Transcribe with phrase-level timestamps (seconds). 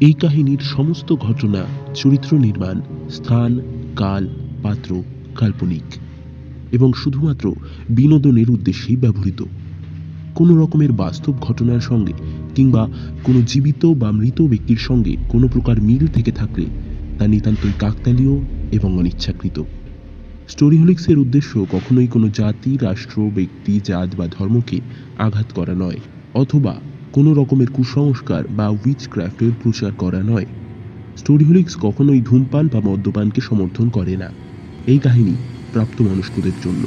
[0.00, 3.60] এই কাহিনীর সমস্ত ঘটনা চরিত্র নির্মাণ, স্থান,
[3.96, 4.28] কাল,
[4.62, 5.02] পাত্র,
[5.34, 5.82] কাল্পনিক
[6.72, 7.54] এবং শুধুমাত্র
[7.90, 9.42] বিনোদনের উদ্দেশ্যেই ব্যবহৃত।
[10.34, 12.12] কোনো রকমের বাস্তব ঘটনার সঙ্গে
[12.54, 12.88] কিংবা
[13.24, 16.66] কোনো জীবিত বা মৃত ব্যক্তির সঙ্গে কোনো প্রকার মিল থেকে থাকলে
[17.18, 18.40] তা নিতান্তই কাকতালীয়
[18.72, 19.62] এবং অনিচ্ছাকৃত।
[20.48, 24.80] স্টোরিহলিক্সের উদ্দেশ্য কখনোই কোনো জাতি, রাষ্ট্র, ব্যক্তি, জাত বা ধর্মকে
[25.18, 25.98] আঘাত করা নয়,
[26.34, 26.80] অথবা
[27.16, 30.46] কোনো রকমের কুসংস্কার বা উইচ ক্রাফটের প্রচার করা নয়।
[31.16, 34.30] স্টোরিহোলিক্স কখনোই ধূমপান বা মদ্যপানকে সমর্থন করে না।
[34.86, 35.34] এই কাহিনী
[35.72, 36.84] প্রাপ্তবয়স্কদের জন্য।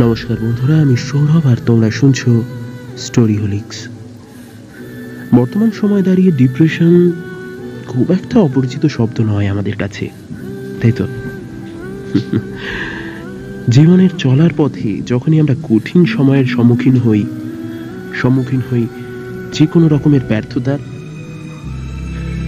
[0.00, 2.42] নমস্কার বন্ধুরা, আমি সৌরভ আর তোমরা শুনছো
[2.98, 3.88] স্টোরি হোলিক্স
[5.34, 7.12] বর্তমান সময় দাঁড়িয়ে ডিপ্রেশন
[7.96, 10.10] খুব একটা অপরিচিত শব্দ নয় আমাদের কাছে,
[10.82, 11.06] তাই তো?
[13.68, 17.24] জীবনের চলার পথে যখনই আমরা কঠিন সময়ের সম্মুখীন হই
[18.14, 18.86] সম্মুখীন হই
[19.52, 20.78] যে কোনো রকমের ব্যর্থতার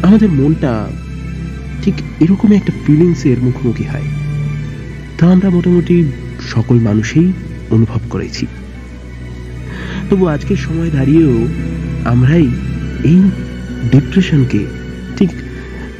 [0.02, 0.88] আমাদের মনটা
[1.82, 4.04] ঠিক এরকমই একটা ফিলিংসের মুখোমুখি হয়।
[5.18, 7.32] তা আমরা মোটামুটি সকল মানুষই
[7.70, 8.46] অনুভব করেছি।
[10.10, 11.48] তবু আজকের সময় দাঁড়িয়েও
[12.04, 12.46] আমরাই
[13.04, 13.30] এই
[13.90, 14.66] ডিপ্রেশনকে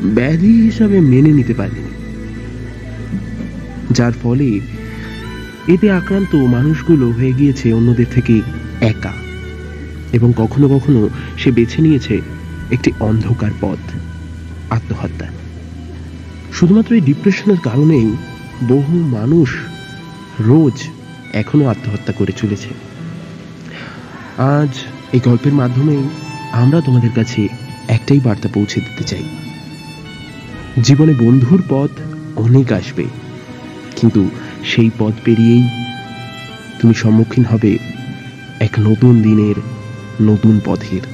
[0.01, 1.89] ব্যাধি হিসাবে মেনে নিতে পারিনি।
[3.91, 4.61] যার ফলে
[5.69, 8.41] এতে আক্রান্ত মানুষগুলো হয়ে গিয়েছে অন্যদের থেকে
[8.81, 9.13] একা।
[10.13, 12.21] এবং কখনো কখনো সে বেছে নিয়েছে
[12.71, 13.79] একটি অন্ধকার পথ,
[14.71, 15.27] আত্মহত্যা।
[16.53, 18.17] শুধুমাত্র এই ডিপ্রেশনের কারণেই
[18.69, 19.51] বহু মানুষ
[20.41, 20.73] রোজ
[21.33, 22.69] এখনও আত্মহত্যা করে চলেছে।
[24.39, 24.69] আজ
[25.13, 26.03] এই গল্পের মাধ্যমেই
[26.53, 27.49] আমরা তোমাদের কাছে
[27.89, 29.23] একটাই বার্তা পৌঁছে দিতে চাই।
[30.83, 31.91] জীবনে বন্ধুর পথ
[32.37, 33.05] অনেক আসবে,
[33.97, 34.23] কিন্তু
[34.65, 35.65] সেই পথ পেরিয়েই
[36.81, 37.79] তুমি সম্মুখীন হবে
[38.61, 39.57] এক নতুন দিনের
[40.21, 41.05] নতুন পথের।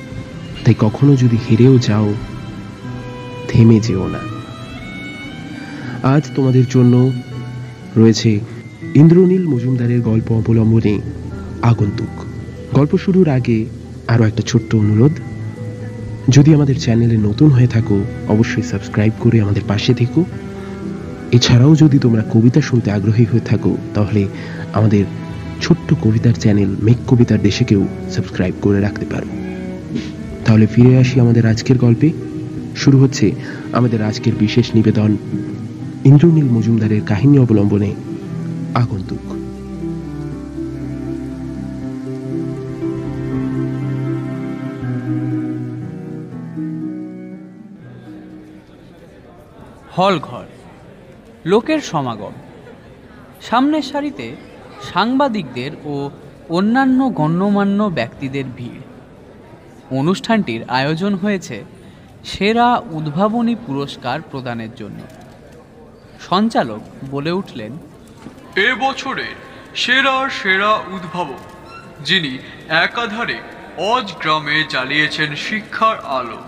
[0.65, 2.09] তাই কখনো যদি হেরেও যাও,
[3.49, 4.23] থেমে যেও না।
[6.03, 6.95] আজ তোমাদের জন্য
[7.97, 8.41] রয়েছে
[8.95, 10.95] ইন্দ্রনীল মজুমদারের গল্প অবলম্বনে
[11.63, 12.15] আগন্তুক।
[12.75, 13.59] গল্প শুরুর আগে
[14.09, 15.15] আরও একটা ছোট্ট অনুরোধ।
[16.29, 20.25] যদি আমাদের চ্যানেলে নতুন হয়ে থাকো, অবশ্যই সাবস্ক্রাইব করে আমাদের পাশে থেকো।
[21.33, 24.29] এছাড়াও যদি তোমরা কবিতা শুনতে আগ্রহী হয়ে থাকো, তাহলে
[24.73, 25.05] আমাদের
[25.61, 29.27] ছোট্ট কবিতার চ্যানেল মেক কবিতার দেশেকেও সাবস্ক্রাইব করে রাখতে পারো।
[30.45, 32.11] তাহলে ফিরে আসি আমাদের আজকের গল্পে।
[32.77, 33.33] শুরু হচ্ছে
[33.73, 35.17] আমাদের আজকের বিশেষ নিবেদন।
[36.05, 37.95] ইন্দ্রনীল মজুমদারের কাহিনী অবলম্বনে
[38.75, 39.34] আগন্তুক।
[49.99, 50.47] হল ঘর
[51.47, 52.33] লোকের সমাগম।
[53.41, 54.37] সামনের সারিতে
[54.93, 56.11] সাংবাদিকদের ও
[56.49, 58.83] অন্যান্য গণ্যমান্য ব্যক্তিদের ভিড়।
[59.91, 61.65] অনুষ্ঠানটির আয়োজন হয়েছে
[62.25, 65.01] সেরা উদ্ভাবনী পুরস্কার প্রদানের জন্য।
[66.21, 66.81] সঞ্চালক
[67.11, 67.79] বলে উঠলেন,
[68.57, 69.35] এ বছরের
[69.75, 71.43] সেরা সেরা উদ্ভাবক,
[72.05, 72.39] যিনি
[72.69, 73.39] একাধারে
[73.93, 76.41] অজ গ্রামে জ্বালিয়েছেন শিক্ষার আলো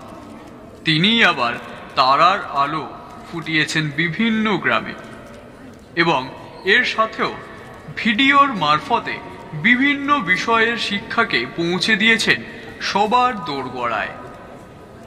[0.85, 1.53] তিনি আবার
[1.95, 2.85] তারার আলো।
[3.31, 4.93] ফুটিয়েছেন বিভিন্ন গ্রামে।
[5.95, 6.29] এবং
[6.65, 7.33] এর সাথেও
[7.97, 9.17] ভিডিওর মারফতে
[9.53, 12.43] বিভিন্ন বিষয়ের শিক্ষাকে পৌঁছে দিয়েছেন
[12.81, 14.09] সবার দোরগড়ায়।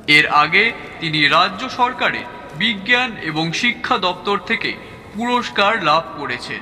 [0.07, 2.25] এর আগে তিনি রাজ্য সরকারের
[2.59, 4.75] বিজ্ঞান এবং শিক্ষা দপ্তর থেকে
[5.15, 6.61] পুরস্কার লাভ করেছেন।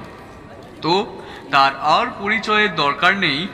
[0.83, 3.49] তো, তার আর পরিচয়ের দরকার নেই।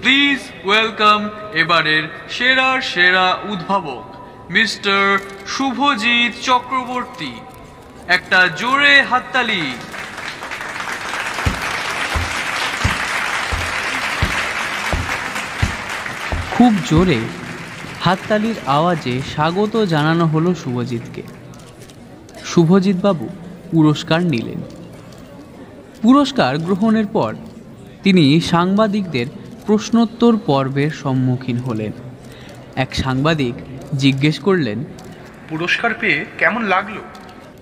[0.00, 4.13] প্লিজ ওয়েলকাম এবারের সেরা সেরা উদ্ভাবক।
[4.50, 7.32] মিস্টার শুভজিৎ চক্রবর্তী,
[8.08, 9.72] একটা জোরে হাততালি।
[16.50, 17.18] খুব জোরে
[18.00, 21.22] হাততালির আওয়াজে স্বাগত জানানো হলো শুভজিৎকে।
[22.44, 23.28] শুভজিৎবাবু
[23.70, 24.62] পুরস্কার নিলেন।
[26.02, 27.34] পুরস্কার গ্রহণের পর
[28.02, 29.26] তিনি সাংবাদিকদের
[29.66, 31.92] প্রশ্নোত্তর পর্বের সম্মুখীন হলেন।
[32.76, 33.54] এক সাংবাদিক
[33.98, 34.78] জিজ্ঞেস করলেন
[35.48, 36.96] পুরস্কার পেয়ে কেমন লাগল?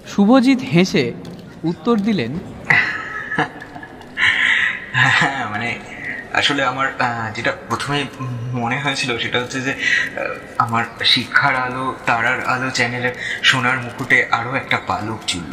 [0.07, 1.05] শুভজিৎ হেসে
[1.65, 2.33] উত্তর দিলেন
[4.95, 5.69] হ্যাঁ মানে
[6.33, 6.87] আসলে আমার
[7.35, 7.99] যেটা প্রথমে
[8.53, 9.73] মনে হয়েছিল সেটা হচ্ছে যে
[10.59, 15.53] আমার শিক্ষার আলো তারার আলো চ্যানেলের সোনার মুকুটে আরও একটা পালক চুলল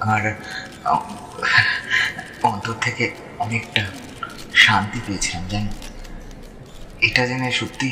[0.00, 0.22] আর
[2.42, 3.04] অন্তর থেকে
[3.38, 3.82] অনেকটা
[4.54, 5.70] শান্তি পেয়েছিলাম জানি
[7.00, 7.88] এটা জেনে সত্যি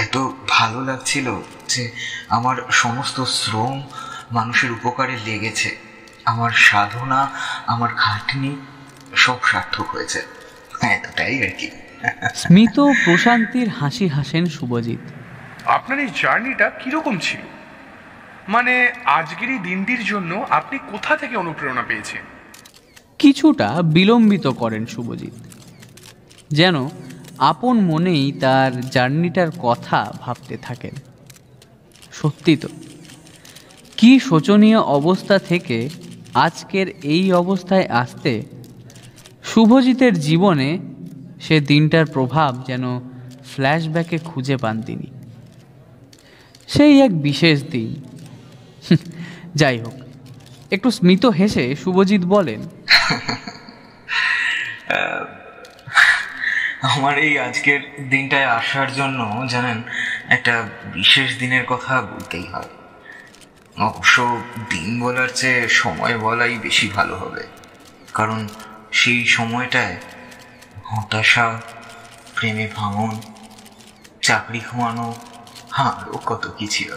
[0.00, 0.16] এত
[0.48, 1.26] ভালো লাগছিল
[1.68, 1.90] যে
[2.28, 3.82] আমার সমস্ত শ্রম
[4.32, 5.76] মানুষের উপকারে লেগেছে।
[6.24, 7.20] আমার সাধনা
[7.66, 8.56] আমার খাটনি
[9.16, 10.22] সব সার্থক হয়েছে।
[10.80, 11.70] হ্যাঁ এতটাই আর কি।
[12.34, 15.02] স্মিত প্রশান্তির হাসি হাসেন শুভজিৎ।
[15.66, 17.40] আপনার এই জার্নিটা কীরকম ছিল?
[18.48, 22.22] মানে আজকের এই দিনটির জন্য আপনি কোথা থেকে অনুপ্রেরণা পেয়েছেন?
[23.18, 25.34] কিছুটা বিলম্বিত করেন শুভজিৎ।
[26.50, 26.76] যেন
[27.40, 30.94] আপন মনেই তার জার্নিটার কথা ভাবতে থাকেন।
[32.12, 32.68] সত্যি তো।
[33.96, 35.88] কী শোচনীয় অবস্থা থেকে
[36.34, 38.42] আজকের এই অবস্থায় আসতে
[39.44, 40.78] শুভজিতের জীবনে
[41.40, 43.00] সে দিনটার প্রভাব যেন
[43.46, 45.06] ফ্ল্যাশব্যাকে খুঁজে পান তিনি।
[46.68, 48.04] সেই এক বিশেষ দিন।
[49.54, 49.92] যাই হোক,
[50.70, 52.60] একটু স্মিত হেসে শুভজিৎ বলেন
[56.82, 57.80] আমার এই আজকের
[58.10, 59.82] দিনটায় আসার জন্য জানেন,
[60.28, 62.68] একটা বিশেষ দিনের কথা বলতেই হয়।
[63.78, 64.40] অবশ্য
[64.70, 67.46] দিন বলার চেয়ে সময় বলাই বেশি ভালো হবে।
[68.14, 68.48] কারণ
[68.92, 69.96] সেই সময়টায়
[70.84, 71.60] হতাশা,
[72.34, 73.20] প্রেমে ভাঙন,
[74.22, 75.14] চাকরি খোয়ানো
[75.70, 76.92] হ্যাঁ আরও কত কি ছিল।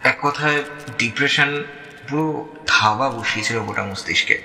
[0.00, 0.64] এক কথায়
[0.98, 1.64] ডিপ্রেশন
[2.08, 4.42] পুরো থাবা বসিয়েছিল গোটা মস্তিষ্কে।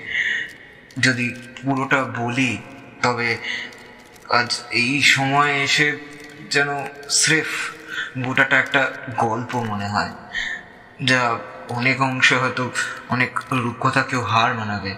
[1.00, 1.34] যদি
[1.64, 2.58] পুরোটা বলি,
[3.02, 3.36] তবে
[4.30, 5.98] আজ এই সময় এসে
[6.50, 7.46] যেন স্রেফ
[8.18, 10.10] গোটাটা একটা গল্প মনে হয়,
[11.04, 11.38] যা
[11.68, 12.72] অনেক অংশে হয়তো
[13.08, 14.94] অনেক রূপকথাকেও হার মানাবে।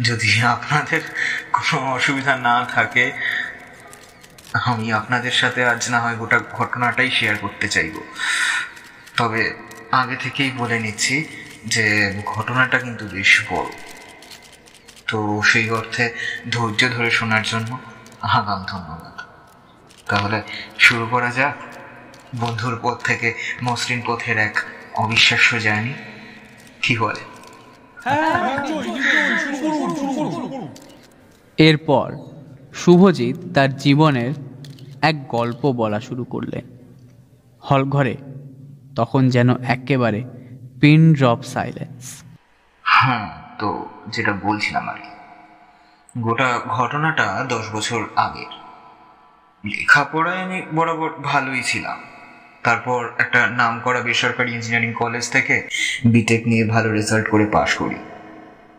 [0.00, 1.00] যদি আপনাদের
[1.52, 3.12] কোনো অসুবিধা না থাকে,
[4.64, 8.00] আমি আপনাদের সাথে আজ না হয় গোটা ঘটনাটাই শেয়ার করতে চাইব।
[9.16, 9.54] তবে
[9.92, 11.28] আগে থেকেই বলে নিচ্ছি
[11.66, 13.66] যে ঘটনাটা কিন্তু বেশ বড়।
[15.08, 16.14] তো সেই অর্থে
[16.52, 17.78] ধৈর্য ধরে শোনার জন্য
[18.20, 19.20] আগাম ধন্যবাদ।
[20.08, 20.42] তাহলে
[20.78, 21.54] শুরু করা যাক।
[22.40, 24.58] বন্ধুর পথ থেকে মসৃণ পথের এক
[24.94, 25.94] অবিশ্বাস্য জার্নি।
[26.82, 27.20] কি বলে?
[31.58, 32.16] এরপর
[32.74, 34.32] শুভজিৎ তার জীবনের
[35.02, 36.64] এক গল্প বলা শুরু করলেন
[37.60, 38.16] হলঘরে
[38.96, 40.24] তখন যেন একেবারে
[40.80, 42.22] পিন ড্রপ সাইলেন্স।
[42.82, 45.10] হ্যাঁ। তো যেটা বলছিলাম আর কি।
[46.20, 48.52] গোটা ঘটনাটা দশ বছর আগের।
[49.64, 52.00] লেখাপড়ায় আমি বরাবর ভালোই ছিলাম।
[52.62, 55.68] তারপর একটা নাম করা বেসরকারি ইঞ্জিনিয়ারিং কলেজ থেকে
[56.04, 57.94] বিটেক নিয়ে ভালো রেজাল্ট করে পাশ করি।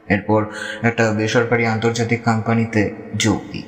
[0.08, 0.46] এরপর
[0.82, 3.64] একটা বেসরকারি আন্তর্জাতিক কোম্পানিতে যোগ দিই।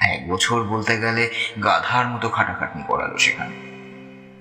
[0.00, 1.30] এক বছর বলতে গেলে
[1.64, 3.54] গাধার মতো খাটাখাটনি করালো সেখানে।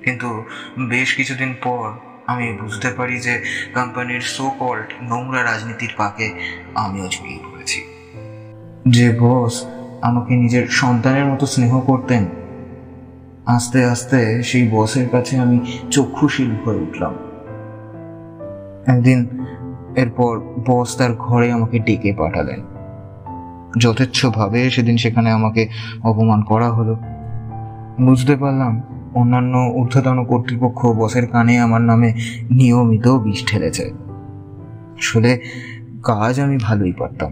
[0.03, 0.45] কিন্তু
[0.79, 3.43] বেশ কিছুদিন পর আমি বুঝতে পারি যে
[3.73, 6.33] কোম্পানির সো কল্ড নোংরা রাজনীতির পাকে
[6.75, 7.79] আমিও জড়িয়ে পড়েছি
[8.87, 9.65] যে বস
[10.01, 12.25] আমাকে নিজের সন্তানের মতো স্নেহ করতেন,
[13.45, 15.59] আস্তে আস্তে সেই বসের কাছে আমি
[15.91, 17.13] চক্ষুশীল হয়ে উঠলাম।
[18.87, 19.45] একদিন
[19.95, 22.61] এরপর বস তার ঘরে আমাকে ডেকে পাঠালেন।
[23.77, 25.69] যথেচ্ছভাবে সেদিন সেখানে আমাকে
[26.03, 26.95] অপমান করা হলো।
[28.05, 28.81] বুঝতে পারলাম
[29.13, 32.13] অন্যান্য ঊর্ধ্বতন কর্তৃপক্ষ বসের কানে আমার নামে
[32.51, 33.91] নিয়মিত বিষ ঠেলেছে
[34.99, 35.39] আসলে
[36.03, 37.31] কাজ আমি ভালোই পারতাম।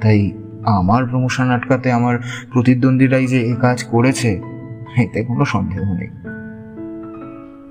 [0.00, 0.30] তাই
[0.64, 2.18] আমার প্রমোশন আটকাতে আমার
[2.52, 4.40] প্রতিদ্বন্দ্বীরাই যে এ কাজ করেছে,
[4.96, 6.08] এতে কোনো সন্দেহ নেই।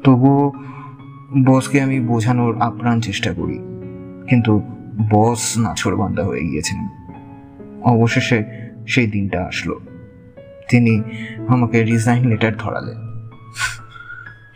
[0.03, 0.53] তবুও
[1.45, 3.59] বসকে আমি বোঝানোর আপ্রাণ চেষ্টা করি,
[4.29, 4.61] কিন্তু
[5.09, 6.87] বস নাছড়বান্ধা হয়ে গিয়েছিলেন
[7.83, 8.43] অবশেষে
[8.87, 9.79] সেই দিনটা আসলো।
[10.69, 11.01] তিনি
[11.47, 13.10] আমাকে রিজাইন লেটার ধরালেন।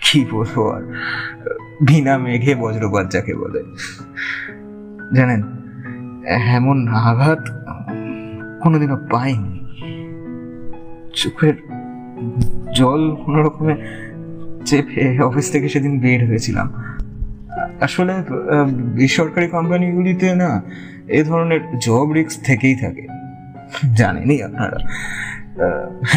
[0.02, 0.82] কি বলব আর?
[1.82, 3.64] বিনা মেঘে বজ্রপাত যাকে বলে।
[5.14, 5.44] জানেন,
[6.28, 7.50] এমন আঘাত
[8.64, 9.66] কোনোদিনও পাইনি।
[11.14, 11.54] চোখের
[12.75, 13.75] জল কোনো রকমে
[14.66, 16.74] চেপে অফিস থেকে সেদিন বের হয়েছিলাম।
[17.82, 18.14] আসলে
[18.74, 20.62] বেসরকারি কোম্পানিগুলিতে না,
[21.08, 23.08] এ ধরনের জব রিস্ক থেকেই থাকে।
[23.96, 24.78] জানেনই আপনারা।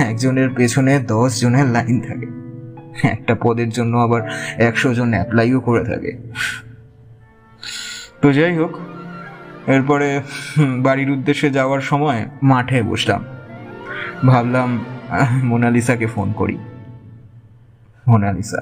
[0.02, 2.47] একজনের পেছনে দশ জনের লাইন থাকে।
[3.14, 4.22] একটা পদের জন্য আবার
[4.68, 6.12] একশো জন অ্যাপ্লাইও করে থাকে।
[8.20, 8.72] তো যাই হোক,
[9.74, 10.08] এরপরে
[10.86, 13.20] বাড়ির উদ্দেশ্যে যাওয়ার সময় মাঠে বসলাম।
[14.30, 14.70] ভাবলাম
[15.50, 16.56] মোনালিসাকে ফোন করি।
[18.06, 18.60] মোনালিসা,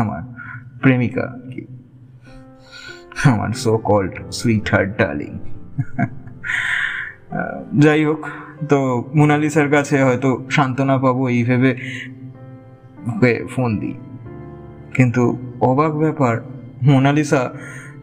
[0.00, 0.22] আমার
[0.82, 1.62] প্রেমিকা কি।
[3.30, 5.32] আমার so called sweetheart darling
[7.84, 8.22] যাই হোক,
[8.70, 8.78] তো
[9.18, 11.72] মোনালিসার কাছে হয়তো সান্ত্বনা পাবো এই ভেবে
[13.08, 13.94] ওকে ফোন দিই।
[14.94, 16.40] কিন্তু অবাক ব্যাপার
[16.82, 17.50] মোনালিসা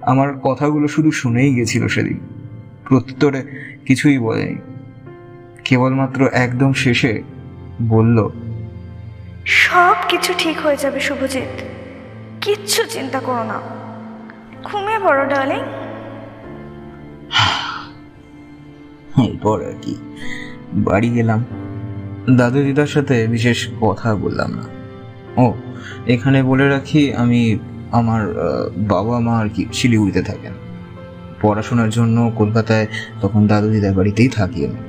[0.02, 2.20] আমার কথাগুলো শুধু শুনেই গেছিল সেদিন।
[2.84, 3.46] প্রত্যুত্তরে
[3.86, 4.56] কিছুই বলেনি।
[5.64, 7.24] কেবলমাত্র একদম শেষে
[7.82, 8.30] বলল
[9.46, 11.64] সব কিছু ঠিক হয়ে যাবে শুভজিৎ।
[12.42, 13.62] কিচ্ছু চিন্তা করো না।
[14.64, 15.60] ঘুমিয়ে পড়ো ডার্লিং।
[19.26, 19.96] এরপর আর কি।
[20.74, 21.46] বাড়ি গেলাম।
[22.38, 24.77] দাদু দিদার সাথে বিশেষ কথা বললাম না।
[25.46, 25.48] ও,
[26.14, 27.42] এখানে বলে রাখি আমি
[28.00, 28.22] আমার
[28.94, 30.54] বাবা মা আর কি শিলিগুড়িতে থাকেন।
[31.42, 32.88] পড়াশোনার জন্য কলকাতায়
[33.22, 34.80] তখন দাদু দিদার বাড়িতেই থাকি আমি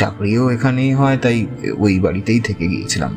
[0.00, 1.36] চাকরিও এখানেই হয়, তাই
[1.84, 3.12] ওই বাড়িতেই থেকে গিয়েছিলাম।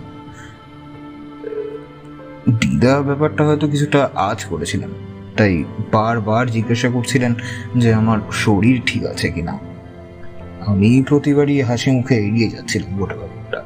[2.62, 4.92] দিদা ব্যাপারটা হয়তো কিছুটা আজ করেছিলেন,
[5.38, 5.54] তাই
[5.96, 7.32] বারবার জিজ্ঞাসা করছিলেন
[7.82, 9.54] যে আমার শরীর ঠিক আছে কিনা।
[10.70, 13.60] আমি প্রতিবারই হাসি মুখে এড়িয়ে যাচ্ছিলাম গোটা ব্যাপারটা।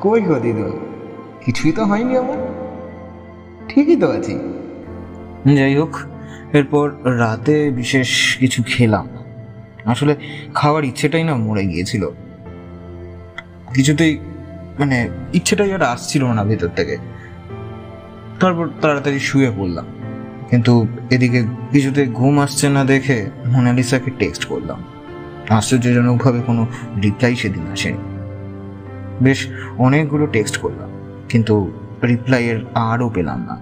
[0.00, 0.70] কই গো দিদা?
[1.44, 2.36] কিছুই তো হয়নি আমার।
[3.68, 4.38] ঠিকই তো আছি।
[5.54, 5.96] যাই হোক,
[6.52, 9.08] এরপর রাতে বিশেষ কিছু খেলাম।
[9.84, 10.16] আসলে
[10.54, 12.08] খাওয়ার ইচ্ছেটাই না মরে গিয়েছিল।
[13.74, 14.18] কিছুতেই
[14.78, 16.96] মানে ইচ্ছেটাই আর আসছিল না ভেতর থেকে।
[18.40, 19.86] তারপর তাড়াতাড়ি শুয়ে পড়লাম।
[20.50, 24.84] কিন্তু এদিকে কিছুতে ঘুম আসছে না দেখে মোনালিসাকে টেক্সট করলাম।
[25.48, 26.66] আশ্চর্যজনকভাবে কোনো
[27.02, 28.15] রিপ্লাই সেদিন আসেনি।
[29.22, 30.90] বেশ অনেকগুলো টেক্সট করলাম,
[31.28, 31.72] কিন্তু
[32.04, 33.56] রিপ্লাই এর আরও পেলাম না।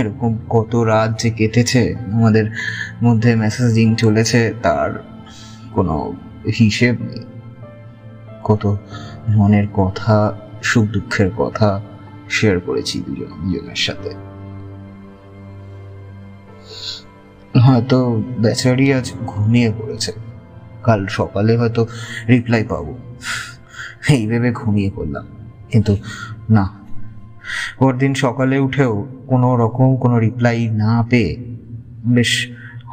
[0.00, 2.46] এরকম কত রাত যে কেটেছে, আমাদের
[3.02, 4.90] মধ্যে মেসেজিং চলেছে, তার
[5.72, 6.12] কোনো
[6.58, 7.24] হিসেব নেই।
[8.44, 8.76] কত
[9.28, 11.80] মনের কথা, সুখ দুঃখের কথা
[12.30, 14.10] শেয়ার করেছি দুজন দুজনের সাথে।
[17.60, 20.12] হয়তো বেচারি আজ ঘুমিয়ে পড়েছে।
[20.82, 21.86] কাল সকালে হয়তো
[22.28, 22.94] রিপ্লাই পাবো।
[24.12, 25.24] এই ভেবে ঘুমিয়ে পড়লাম।
[25.70, 25.92] কিন্তু
[26.56, 26.64] না,
[27.78, 28.92] পরদিন সকালে উঠেও
[29.30, 31.30] কোনো রকম কোনো রিপ্লাই না পেয়ে
[32.14, 32.32] বেশ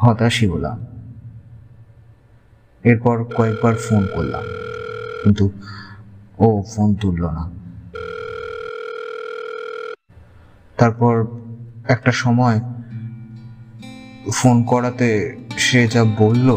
[0.00, 0.78] হতাশই হলাম।
[2.84, 4.44] এরপর কয়েকবার ফোন করলাম,
[5.22, 5.44] কিন্তু
[6.38, 7.44] ও ফোন তুললো না।
[10.78, 11.14] তারপর
[11.94, 12.58] একটা সময়
[14.38, 15.08] ফোন করাতে
[15.64, 16.48] সে যা বলল,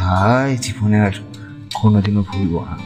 [0.00, 1.14] তাই জীবনে আর
[1.80, 2.76] কোনোদিনও ভুলবো না।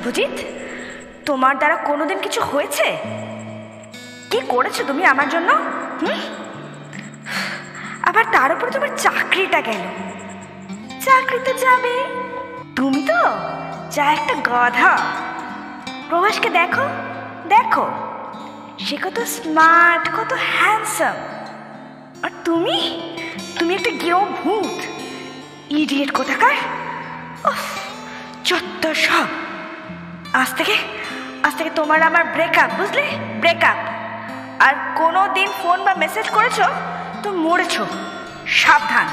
[0.00, 0.36] শুভজিৎ,
[1.26, 2.86] তোমার দ্বারা কোনোদিন কিছু হয়েছে?
[4.30, 5.50] কি করেছ তুমি আমার জন্য?
[6.02, 6.18] হুম?
[8.02, 9.82] আবার তার উপর তোমার চাকরিটা গেল।
[11.00, 11.94] চাকরিতে যাবে।
[12.76, 13.20] তুমি তো
[13.90, 14.92] যা একটা গাধা।
[16.08, 16.86] প্রভাসকে দেখো
[17.48, 17.84] দেখো,
[18.78, 21.16] সে কত স্মার্ট কত হ্যান্ডসাম
[22.22, 22.78] আর তুমি?
[23.58, 24.76] তুমি একটা গেও ভূত।
[25.72, 26.56] ইডিয়েট কোথাকার?
[28.44, 29.28] যত সব।
[30.32, 30.72] আজ থেকে
[31.42, 33.04] আজ থেকে তোমার আমার ব্রেকআপ বুঝলে?
[33.40, 33.76] ব্রেকআপ
[34.62, 36.60] আর কোনো দিন ফোন বা মেসেজ করেছ
[37.22, 37.86] তো মরেছো।
[38.46, 39.06] সাবধান।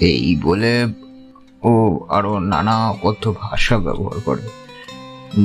[0.00, 0.86] এই বলে
[1.62, 4.48] ও আরও নানা কথ্য ভাষা ব্যবহার করে।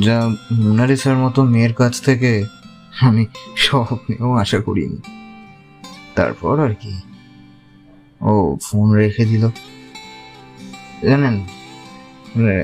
[0.02, 2.44] যা মোনালিসার মতো মেয়ের কাছ থেকে
[3.02, 3.26] আমি
[3.58, 5.02] স্বপ্নেও আশা করিনি।
[6.16, 7.02] তারপর আর কি।
[8.22, 9.50] ও ফোন রেখে দিল।
[11.02, 11.46] জানেন
[12.36, 12.64] মানে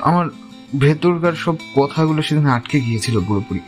[0.00, 0.26] আমার
[0.80, 3.60] ভেতরকার সব কথাগুলো সেদিন আটকে গিয়েছিল পুরোপুরি।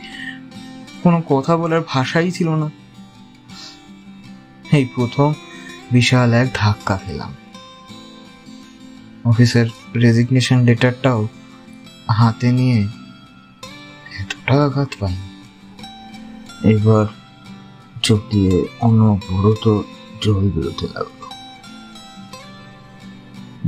[1.03, 2.69] কোনো কথা বলার ভাষাই ছিল না।
[4.71, 5.33] এই প্রথম
[5.91, 7.33] বিশাল এক ধাক্কা খেলাম।
[9.25, 9.65] অফিসের
[9.95, 11.27] রেজিগনেশন লেটারটাও
[12.09, 12.87] হাতে নিয়ে
[14.19, 15.15] এতটা আঘাত পাই
[16.63, 17.05] এবার
[18.03, 19.83] চোখ দিয়ে অন্য বড় তো
[20.21, 21.19] জল বেরোতে লাগল।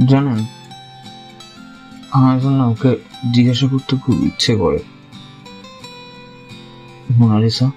[0.06, 0.61] জানেন
[2.12, 2.98] আমার জন্য ওকে
[3.34, 4.80] জিজ্ঞাসা করতে খুব ইচ্ছে করে।
[7.12, 7.72] মোনালিসা,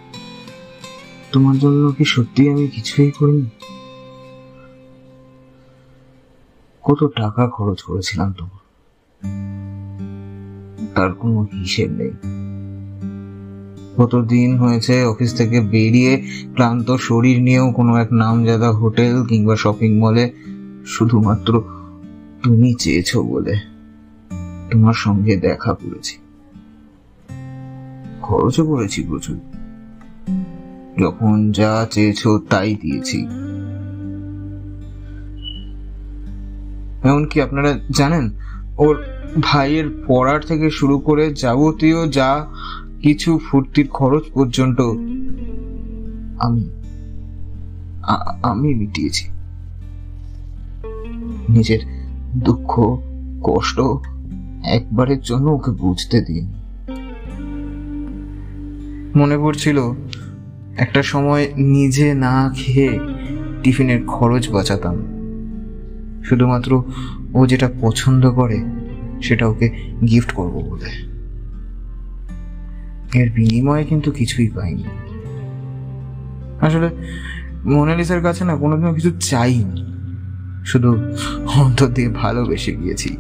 [1.33, 3.51] তোমার জন্য কি সত্যি আমি কিছুই করিনি?
[6.83, 8.63] কত টাকা খরচ করেছিলাম তোমার?
[10.95, 12.11] তার কোনো হিসেব নেই।
[13.97, 16.23] কতদিন হয়েছে অফিস থেকে বেরিয়ে
[16.55, 20.33] ক্লান্ত শরীর নিয়েও কোনো এক নামজাদা হোটেল কিংবা শপিং মলে
[20.87, 21.63] শুধুমাত্র
[22.43, 23.74] তুমি চেয়েছো বলে?
[24.71, 26.19] তোমার সঙ্গে দেখা করেছি।
[28.23, 29.41] খরচও করেছি প্রচুর।
[31.01, 33.27] যখন যা চেয়েছো তাই দিয়েছি।
[37.09, 38.31] এমনকি আপনারা জানেন,
[38.79, 39.03] ওর
[39.41, 42.47] ভাইয়ের পড়ার থেকে শুরু করে যাবতীয় যা
[43.03, 44.81] কিছু ফুর্তির খরচ পর্যন্ত
[46.39, 46.71] আমি
[48.43, 49.29] আমি মিটিয়েছি।
[51.49, 51.79] নিজের
[52.37, 52.99] দুঃখ,
[53.43, 53.81] কষ্ট
[54.65, 56.53] একবারের জন্য ওকে বুঝতে দিন
[59.17, 59.93] মনে পড়ছিল
[60.77, 63.01] একটা সময় নিজে না খেয়ে
[63.63, 65.15] টিফিনের খরচ বাঁচাতাম।
[66.25, 66.85] শুধুমাত্র
[67.35, 68.65] ও যেটা পছন্দ করে,
[69.23, 69.71] সেটা ওকে
[70.09, 71.15] গিফট করব বলে।
[73.19, 74.85] এর বিনিময়ে কিন্তু কিছুই পাইনি।
[76.61, 76.91] আসলে
[77.65, 79.85] মোনালিসার কাছে না কোনোদিনও কিছু চাইনি।
[80.65, 80.97] শুধু
[81.55, 83.17] অন্তর দিয়ে ভালোবেসে গিয়েছি।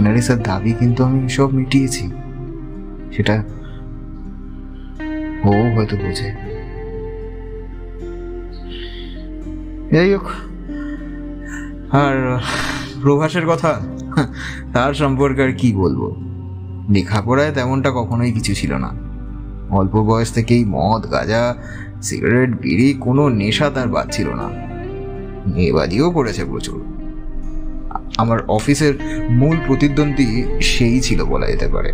[0.00, 2.10] মোনালিসার দাবি কিন্তু আমি সব মিটিয়েছি।
[3.16, 3.44] সেটা
[5.44, 6.28] ও হয়তো বোঝে।
[9.92, 10.26] যাই হোক,
[11.90, 12.38] আর
[13.02, 13.80] প্রভাসের কথা,
[14.72, 16.16] তার সম্পর্কে আর কি বলব?
[16.90, 18.90] লেখাপড়ায় তেমনটা কখনোই কিছু ছিল না।
[19.70, 21.54] অল্প বয়স থেকেই মদ, গাঁজা,
[22.02, 24.48] সিগারেট, বিড়ি, কোনো নেশা তার বাদ ছিল না।
[25.46, 26.99] মেয়েবাদিও করেছে প্রচুর।
[28.16, 28.94] আমার অফিসের
[29.30, 31.92] মূল প্রতিদ্বন্দ্বী সেই ছিল বলা যেতে পারে।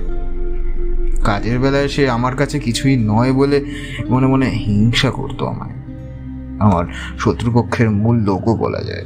[1.24, 3.64] কাজের বেলায় সে আমার কাছে কিছুই নয় বলে
[4.10, 5.72] মনে মনে হিংসা করতো আমায়।
[6.58, 6.84] আমার
[7.18, 9.04] শত্রুপক্ষের মূল লোকও বলা যায়।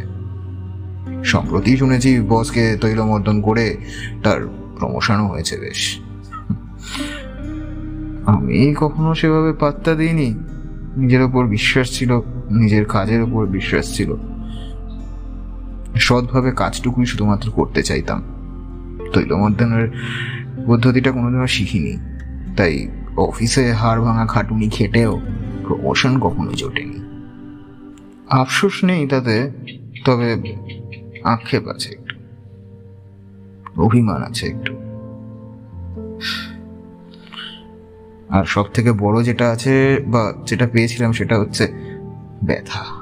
[1.25, 3.76] সম্প্রতি শুনেছি বসকে তৈলমর্দন করে
[4.23, 4.40] তার
[4.78, 5.99] প্রমোশনও হয়েছে বেশ।
[8.26, 10.35] আমি কখনো সেভাবে পাত্তা দিইনি।
[10.97, 12.20] নিজের ওপর বিশ্বাস ছিল,
[12.50, 14.16] নিজের কাজের ওপর বিশ্বাস ছিল।
[15.97, 18.23] সৎভাবে কাজটুকুই শুধুমাত্র করতে চাইতাম।
[19.12, 19.88] তৈলমর্দনের
[20.66, 21.99] পদ্ধতিটা কোনোদিনও শিখিনি।
[22.56, 25.20] তাই অফিসে হাড় ভাঙা খাটুনি খেটেও
[25.66, 27.00] প্রমোশন কখনো জোটেনি।
[28.30, 29.50] আফসোস নেই তাতে,
[30.04, 30.56] তবে
[31.25, 32.16] আক্ষেপ আছে একটু।
[33.82, 34.76] অভিমান আছে একটু।
[38.28, 41.73] আর সব থেকে বড় যেটা আছে বা যেটা পেয়েছিলাম সেটা হচ্ছে
[42.44, 43.00] ব্যথা।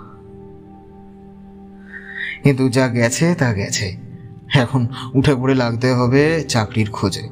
[2.43, 3.97] কিন্তু যা গেছে, তা গেছে।
[4.55, 7.23] এখন উঠে পড়ে লাগতে হবে চাকরির খোঁজে।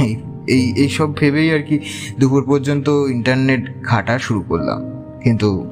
[0.00, 0.16] এই
[0.48, 1.78] এই এইসব ভেবেই আর কি
[2.20, 4.82] দুপুর পর্যন্ত ইন্টারনেট ঘাটা শুরু করলাম।
[5.22, 5.66] কিন্তু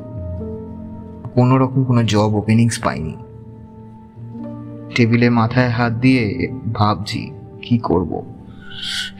[1.35, 3.17] কোনো রকম কোনো জব ওপেনিংস পাইনি।
[4.95, 7.31] টেবিলে মাথায় হাত দিয়ে ভাবছি,
[7.63, 8.23] কি করব।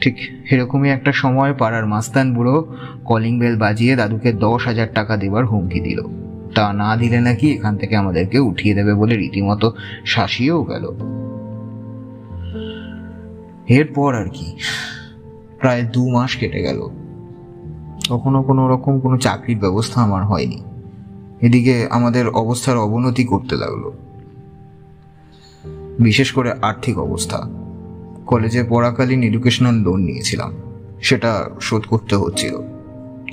[0.01, 0.15] ঠিক
[0.51, 5.79] এরকমই একটা সময় পাড়ার মাস্তান বুড়ো কলিং বেল বাজিয়ে দাদুকে দশ হাজার টাকা দেবার হুমকি
[5.79, 6.01] দিল।
[6.55, 9.73] তা না দিলে নাকি এখান থেকে আমাদেরকে উঠিয়ে দেবে বলে রীতিমতো
[10.05, 10.91] শাসিয়েও গেল।
[13.67, 14.55] এরপর আর কি,
[15.59, 16.89] প্রায় দু মাস কেটে গেল।
[18.09, 20.63] কখনো কোনো রকম কোনো চাকরির ব্যবস্থা আমার হয়নি।
[21.41, 23.91] এদিকে আমাদের অবস্থার অবনতি করতে লাগল।
[25.99, 27.47] বিশেষ করে আর্থিক অবস্থা।
[28.25, 30.53] কলেজে পড়াকালীন এডুকেশনাল লোন নিয়েছিলাম।
[31.01, 32.80] সেটা শোধ করতে হচ্ছিল।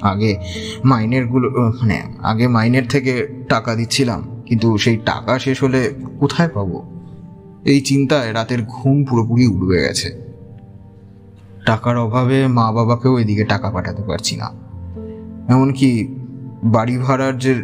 [0.03, 0.39] আগে
[0.85, 1.49] মাইনেরগুলো
[1.81, 6.79] মানে আগে মাইনের থেকে টাকা দিচ্ছিলাম, কিন্তু সেই টাকা শেষ হলে কোথায় পাবো?
[7.65, 10.09] এই চিন্তায় রাতের ঘুম পুরোপুরি উড়বে গেছে।
[11.67, 14.49] টাকার অভাবে মা বাবাকেও এদিকে টাকা পাঠাতে পারছি না।
[15.49, 16.09] এমনকি
[16.65, 17.63] বাড়ি ভাড়ার যে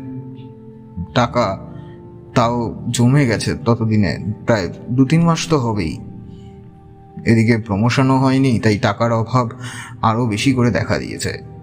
[1.14, 1.58] টাকা,
[2.34, 5.98] তাও জমে গেছে ততদিনে, প্রায় দু তিন মাস তো হবেই।
[7.24, 9.50] এদিকে প্রমোশনও হয়নি, তাই টাকার অভাব
[10.02, 11.53] আরও বেশি করে দেখা দিয়েছে।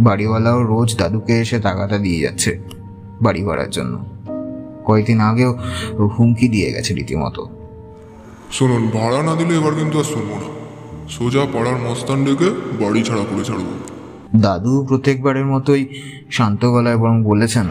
[0.00, 2.58] বাড়িওয়ালাও রোজ দাদুকে এসে টাকাটা দিয়ে যাচ্ছে
[3.22, 4.04] বাড়ি ভাড়ার জন্য।
[4.86, 5.58] কয়েকদিন আগেও
[6.18, 7.48] হুমকি দিয়ে গেছে রীতিমতো।
[8.50, 10.48] শুনুন ভাড়া না দিলে এবার কিন্তু আর শুনব না।
[11.08, 13.72] সোজা পাড়ার মস্তান ডেকে বাড়ি ছাড়া করে ছাড়বো।
[14.36, 15.88] দাদু প্রত্যেকবারের মতোই
[16.30, 17.66] শান্ত গলায় বরং বলেছেন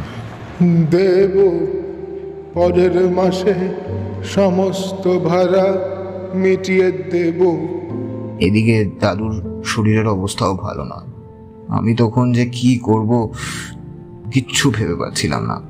[0.92, 1.36] দেব
[2.54, 3.56] পরের মাসে
[4.24, 5.66] সমস্ত ভাড়া
[6.34, 7.40] মিটিয়ে দেব।
[8.40, 11.09] এদিকে দাদুর শরীরের অবস্থাও ভালো না
[11.70, 13.34] আমি তখন যে কি করব
[14.32, 15.62] কিচ্ছু ভেবে পাচ্ছিলাম না।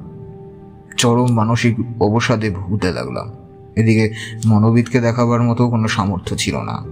[0.97, 3.31] চরম মানসিক অবসাদে ভুগতে লাগলাম।
[3.75, 4.13] এদিকে
[4.45, 6.83] মনোবিদকে দেখাবার মতো কোনো সামর্থ্য ছিল না।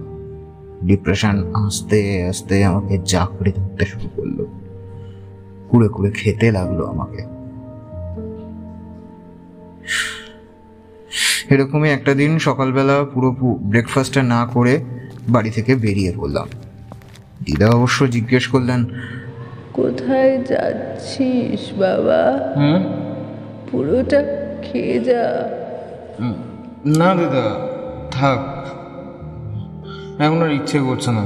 [0.86, 4.44] ডিপ্রেশন আস্তে আস্তে আমাকে জাকড়ে ধরতে শুরু করল।
[5.68, 7.38] কুড়ে কুড়ে খেতে লাগল আমাকে।
[11.54, 14.84] এরকমই একটা দিন সকালবেলা পুরো ব্রেকফাস্টটা না করে
[15.28, 16.48] বাড়ি থেকে বেরিয়ে পড়লাম।
[17.44, 18.80] দিদা অবশ্য জিজ্ঞেস করলেন
[19.72, 22.22] কোথায় যাচ্ছিস বাবা?
[23.70, 24.20] পুরোটা
[24.62, 25.24] খেয়ে যা।
[27.00, 27.46] না দিদা
[28.10, 28.42] থাক।
[30.24, 31.24] এখন আর ইচ্ছে করছে না।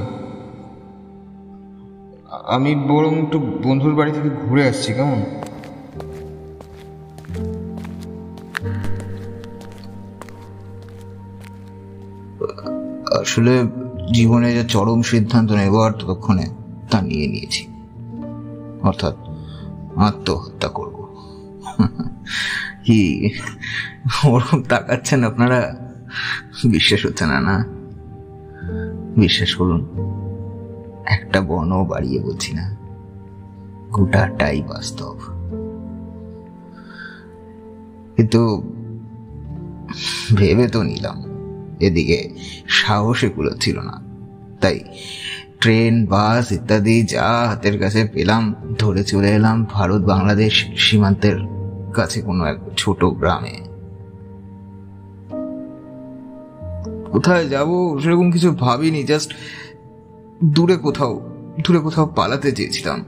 [2.46, 5.20] আমি বরং একটু বন্ধুর বাড়ি থেকে ঘুরে আসছি কেমন?
[13.20, 13.54] আসলে
[14.12, 16.46] জীবনে যে চরম সিদ্ধান্ত নেবার ততক্ষণে
[16.90, 17.66] তা নিয়ে নিয়েছি।
[18.82, 19.16] অর্থাৎ
[19.96, 21.16] আত্মহত্যা করব।
[22.84, 23.30] কি
[24.24, 25.76] ওরকম তাকাচ্ছেন আপনারা?
[26.64, 27.64] বিশ্বাস হচ্ছে না না?
[29.16, 29.80] বিশ্বাস করুন,
[31.06, 32.76] একটা বর্ণ বাড়িয়ে বলছি না।
[33.90, 35.16] গোটাটাই বাস্তব।
[38.16, 38.62] কিন্তু
[40.36, 41.31] ভেবে তো নিলাম।
[41.82, 42.18] এদিকে
[42.68, 43.28] সাহসে
[43.60, 43.96] ছিল না।
[44.60, 44.78] তাই
[45.60, 48.42] ট্রেন, বাস ইত্যাদি যা হাতের কাছে পেলাম,
[48.78, 51.36] ধরে চলে এলাম ভারত বাংলাদেশ সীমান্তের
[51.94, 53.56] কাছে কোনো এক ছোট গ্রামে।
[57.12, 57.70] কোথায় যাব
[58.02, 59.30] সেরকম কিছু ভাবিনি জাস্ট
[60.44, 61.12] দূরে কোথাও
[61.66, 62.98] দূরে কোথাও পালাতে চেয়েছিলাম।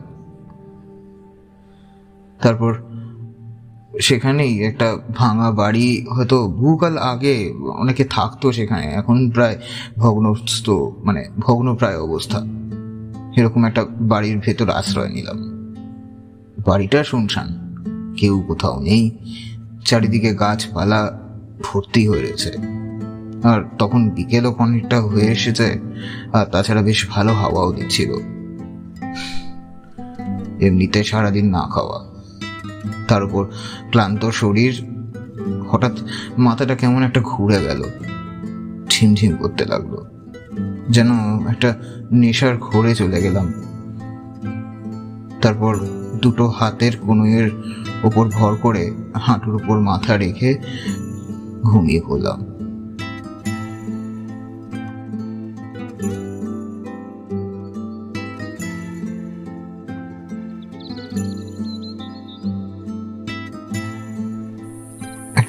[2.40, 2.72] তারপর
[4.00, 9.56] সেখানেই একটা ভাঙা বাড়ি, হয়তো বহুকাল আগে অনেকে থাকতো সেখানে, এখন প্রায়
[9.98, 10.70] ভগ্নস্ত
[11.04, 12.42] মানে ভগ্নপ্রায় অবস্থা।
[13.36, 15.38] এরকম একটা বাড়ির ভেতর আশ্রয় নিলাম।
[16.66, 17.76] বাড়িটা শুনশান,
[18.16, 19.10] কেউ কোথাও নেই,
[19.84, 21.20] চারিদিকে গাছপালা
[21.64, 22.52] ভর্তি হয়ে রয়েছে।
[23.48, 25.80] আর তখন বিকেলও খানিকটা হয়ে এসেছে,
[26.32, 28.12] আর তাছাড়া বেশ ভালো হাওয়াও দিচ্ছিল।
[30.60, 32.03] এমনিতে সারাদিন না খাওয়া।
[33.08, 33.46] তার উপর।
[33.90, 34.84] ক্লান্ত শরীর,
[35.70, 35.92] হঠাৎ
[36.38, 37.82] মাথাটা কেমন একটা ঘুরে গেল।
[38.88, 39.96] ঝিমঝিম করতে লাগল।
[40.90, 41.10] যেন
[41.48, 41.76] একটা
[42.12, 43.52] নেশার ঘোরে চলে গেলাম।
[45.42, 45.76] তারপর
[46.22, 47.50] দুটো হাতের কনুয়ের
[48.04, 50.54] ওপর ভর করে হাঁটুর উপর মাথা রেখে
[51.62, 52.53] ঘুমিয়ে পড়লাম।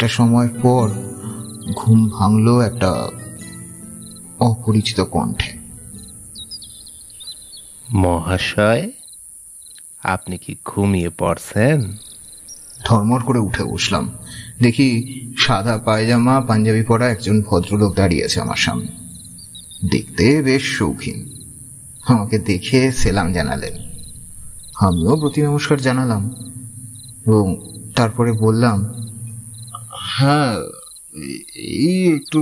[0.06, 0.89] একটা সময় পর
[1.76, 3.08] ঘুম ভাঙলো একটা
[4.39, 5.58] অপরিচিত কণ্ঠে।
[7.94, 8.91] মহাশয়
[10.04, 11.98] আপনি কি ঘুমিয়ে পড়ছেন?
[12.86, 14.10] ধর্মর করে উঠে বসলাম।
[14.62, 18.88] দেখি সাদা পায়জামা পাঞ্জাবি পরা একজন ভদ্রলোক দাঁড়িয়ে আছে আমার সামনে।
[19.89, 21.30] দেখতে বেশ শৌখিন।
[22.08, 23.74] আমাকে দেখে সেলাম জানালেন।
[24.76, 26.36] আমিও প্রতি নমস্কার জানালাম
[27.26, 27.62] এবং
[27.96, 29.05] তারপরে বললাম
[30.15, 30.58] হ্যাঁ
[31.56, 32.39] এই একটু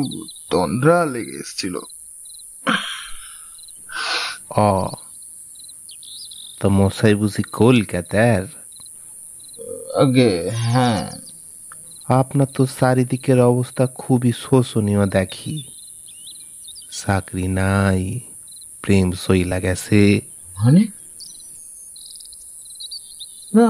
[0.49, 1.75] তন্দ্রা লেগে এসেছিল।
[4.65, 4.88] ও
[6.59, 8.43] তো মশাই বুঝি কলকাতার?
[9.95, 11.12] আগে হ্যাঁ।
[12.09, 15.63] আপনার তো চারিদিকের অবস্থা খুবই শোষণীয় দেখি।
[16.91, 18.19] চাকরি নাই
[18.81, 20.21] প্রেম সইলা গেছে
[20.57, 20.83] মানে?
[23.53, 23.67] না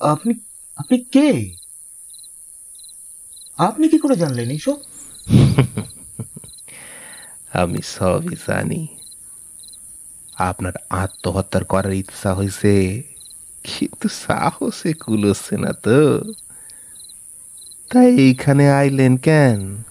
[0.00, 0.32] আপনি
[0.76, 1.57] আপনি কে?
[3.58, 4.76] আপনি কি করে জানলেন এইসব?
[7.52, 8.88] আমি সবই জানি।
[10.36, 13.02] আপনার আত্মহত্যার করার ইচ্ছা হয়েছে
[13.64, 16.34] কিন্তু সাহসে কুলোচ্ছে না তো।
[17.90, 19.84] তাই এইখানে আইলেন কেন?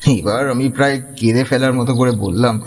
[0.00, 2.62] এবার আমি প্রায় কেঁদে ফেলার মতো করে বললাম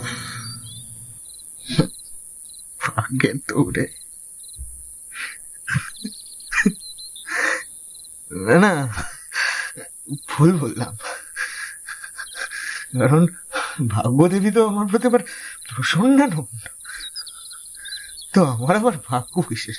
[2.80, 3.86] ভাগ্যের দৌড়ে।
[8.30, 8.94] না না
[10.28, 10.96] ভুল বললাম।
[12.98, 13.26] কারণ
[13.88, 15.20] ভাগ্যদেবী তো আমার প্রতি আবার
[15.68, 16.44] প্রসন্না নন।
[18.34, 19.76] তো আমার আবার ভাগ্য বিশেষ।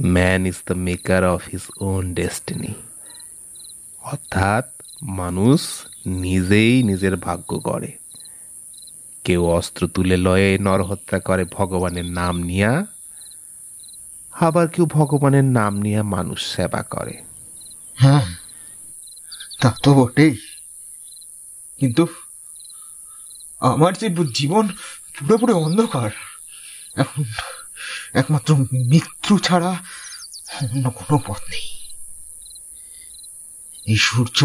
[0.00, 2.74] Man is the maker of his own destiny
[4.02, 5.60] অর্থাৎ মানুষ
[6.06, 7.98] নিজেই নিজের ভাগ্য গড়ে।
[9.24, 12.86] কেউ অস্ত্র তুলে লয়ে নরহত্যা করে ভগবানের নাম নিয়া
[14.32, 17.22] আবার কেউ ভগবানের নাম নিয়ে মানুষ সেবা করে।
[17.94, 18.26] হ্যাঁ
[19.60, 20.34] তা তো বটেই।
[21.78, 22.06] কিন্তু
[23.60, 24.68] আমার যে জীবন
[25.18, 26.10] পুরোপুরি অন্ধকার,
[26.96, 27.24] এখন
[28.14, 29.72] একমাত্র মৃত্যু ছাড়া
[30.62, 31.66] অন্য কোনো পথ নেই।
[33.86, 34.38] এই সূর্য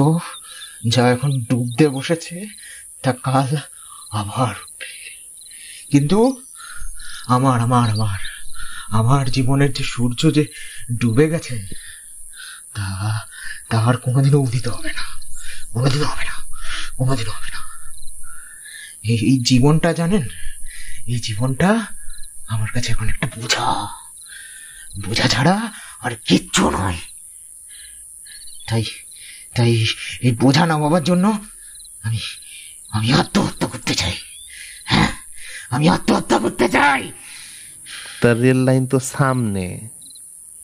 [0.88, 2.36] যা এখন ডুবতে বসেছে,
[3.04, 3.50] তা কাল
[4.12, 4.56] আবার
[5.92, 6.20] কিন্তু
[7.28, 8.20] আমার আমার আমার
[8.90, 10.46] আমার জীবনের যে সূর্য যে
[11.00, 11.68] ডুবে গেছে,
[12.76, 12.86] তা
[13.70, 15.06] তার কোনোদিনও উদিত হবে না,
[15.74, 16.44] কোনোদিনও হবে না,
[16.98, 17.62] কোনোদিনও হবে না।
[19.04, 20.28] এই জীবনটা জানেন,
[21.08, 21.86] এই জীবনটা
[22.48, 23.88] আমার কাছে এখন একটা বোঝা।
[25.06, 26.98] বোঝা ছাড়া আর কিচ্ছু নয়।
[28.68, 28.86] তাই
[29.56, 29.86] তাই
[30.22, 31.46] এই বোঝা না নামাবার জন্য
[32.04, 32.20] আমি
[32.90, 34.18] আমি আত্মহত্যা করতে চাই।
[34.86, 35.12] হ্যাঁ
[35.70, 37.12] আমি আত্মহত্যা করতে চাই।
[38.22, 39.66] তার রেল লাইন তো সামনে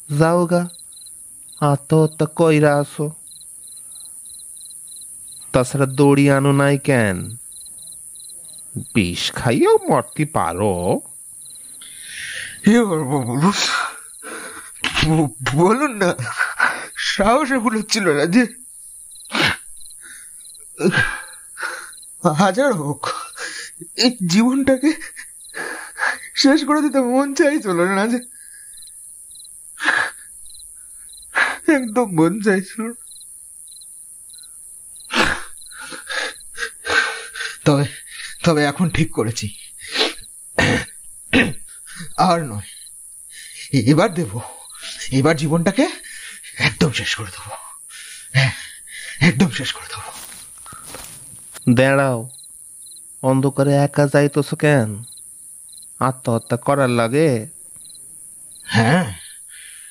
[0.10, 0.62] যাও গা
[1.62, 3.08] আত্মহত্যা কইরা আসো
[5.54, 7.18] তাছাড়া দড়ি আনো নাই কেন
[8.94, 10.74] বিষ খাইয়েও মরতে পারো
[15.54, 16.10] বলুন না
[17.12, 18.44] সাহস এগুলো ছিল না যে
[22.24, 23.02] হাজার হোক
[23.98, 24.92] এই জীবনটাকে
[26.44, 28.20] শেষ করে দিতে মন চাইছিল না যে
[31.76, 32.82] একদম মন চাইছিল
[37.66, 37.86] তবে
[38.44, 39.48] তবে এখন ঠিক করেছি।
[42.30, 42.70] আর নয়
[43.92, 44.34] এবার দেব।
[45.20, 45.86] এবার জীবনটাকে
[46.68, 47.52] একদম শেষ করে দেবো।
[48.36, 48.54] হ্যাঁ,
[49.30, 50.10] একদম শেষ করে দেবো।
[51.78, 52.20] দাঁড়াও
[53.30, 54.90] অন্ধকারে একা যাইতছ কেন?
[56.04, 57.48] আত্মহত্যা করার লাগে।
[58.64, 59.14] হ্যাঁ?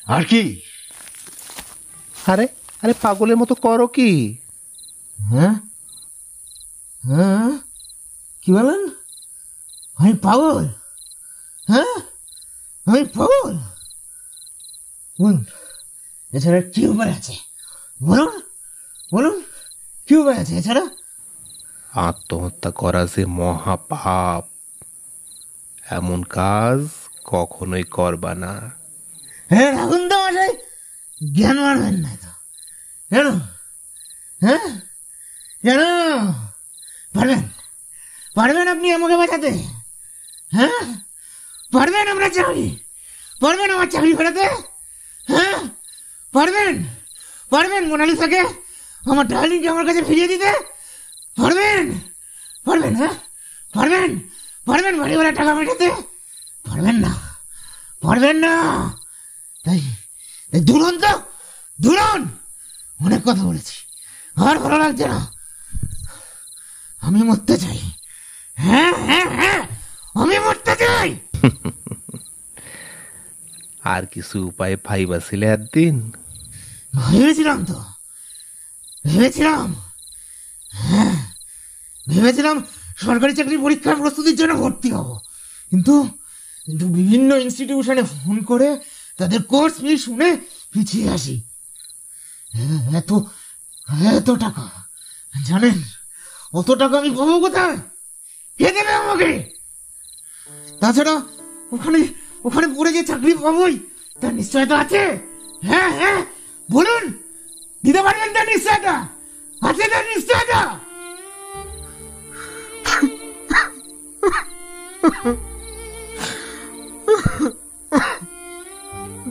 [0.07, 0.61] আর কি?
[2.27, 2.49] আরে
[2.83, 4.37] আরে পাগলের মতো করো কি?
[5.19, 5.55] হ্যাঁ?
[7.05, 7.59] হ্যাঁ?
[8.43, 8.89] কি বলেন?
[9.97, 10.67] আমি পাগল।
[11.69, 11.95] হ্যাঁ?
[12.87, 13.55] আমি পাগল।
[15.19, 15.45] বলুন
[16.33, 17.35] এছাড়া কি উপায় আছে?
[18.03, 18.41] বলুন
[19.15, 19.43] বলুন
[20.09, 20.85] কি উপায় আছে এছাড়া?
[21.93, 24.52] আত্মহত্যা করা যে মহাপাপ।
[25.99, 26.79] এমন কাজ
[27.33, 28.53] কখনোই করবা না।
[29.51, 30.53] হ্যাঁ রাখুন তো মশাই,
[31.21, 32.31] জ্ঞান মারবেন না তো।
[33.11, 33.27] কেন
[34.43, 34.69] হ্যাঁ
[35.65, 35.81] কেন
[37.15, 37.43] পারবেন?
[38.37, 39.51] পারবেন আপনি আমাকে বাঁচাতে?
[40.53, 40.83] হ্যাঁ
[41.73, 42.67] পারবেন আমরা চাকরি?
[43.41, 44.47] পারবেন আমার চাকরি ফেরাতে?
[45.29, 45.59] হ্যাঁ
[46.35, 46.75] পারবেন?
[47.53, 48.41] পারবেন মোনালিসাকে
[49.03, 50.51] আমার ডার্লিংকে আমার কাছে ফিরিয়ে দিতে?
[51.37, 51.85] পারবেন?
[52.67, 53.15] পারবেন হ্যাঁ
[53.75, 54.11] পারবেন?
[54.67, 55.89] পারবেন বাড়িওয়ালা টাকা মেটাতে
[56.65, 57.13] পারবেন না।
[58.03, 58.53] পারবেন না।
[59.65, 59.81] তাই
[60.61, 61.23] দুলন তো
[61.81, 62.29] দুলন
[63.01, 63.77] অনেক কথা বলেছি।
[64.37, 65.33] আর ভালো লাগছে না।
[67.01, 67.81] আমি মরতে চাই।
[68.59, 69.63] হ্যাঁ হ্যাঁ হ্যাঁ।
[70.15, 71.17] আমি মরতে চাই।
[73.85, 76.13] আর কিছু উপায় ফাইবা ছিলে একদিন?
[77.11, 77.85] ভেবেছিলাম তো।
[79.07, 79.75] ভেবেছিলাম।
[80.73, 81.27] হ্যাঁ
[82.09, 82.65] ভেবেছিলাম
[82.97, 85.19] সরকারি চাকরি পরীক্ষার প্রস্তুতির জন্য ভর্তি হব।
[85.71, 86.09] কিন্তু
[86.67, 88.79] কিন্তু বিভিন্ন ইনস্টিটিউশনে ফোন করে
[89.17, 90.37] তাদের কোর্স ফি শুনে
[90.73, 91.43] পিছিয়ে আসি।
[92.53, 93.13] হ্যাঁ, এত
[94.17, 94.71] এত টাকা।
[95.47, 95.83] জানেন
[96.53, 97.77] অত টাকা আমি পাবো কোথায়?
[98.59, 99.51] কে দেবে আমাকে?
[100.81, 101.23] তাছাড়া
[101.73, 102.09] ওখানে
[102.45, 103.79] ওখানে পড়ে যে চাকরি পাবোই
[104.21, 105.19] তার নিশ্চয়তা আছে।
[105.63, 106.27] হ্যাঁ হ্যাঁ
[106.71, 107.13] বলুন।
[107.85, 109.09] দিতে পারবেন তার নিশ্চয়তা?
[109.63, 110.79] আছে তার নিশ্চয়তা?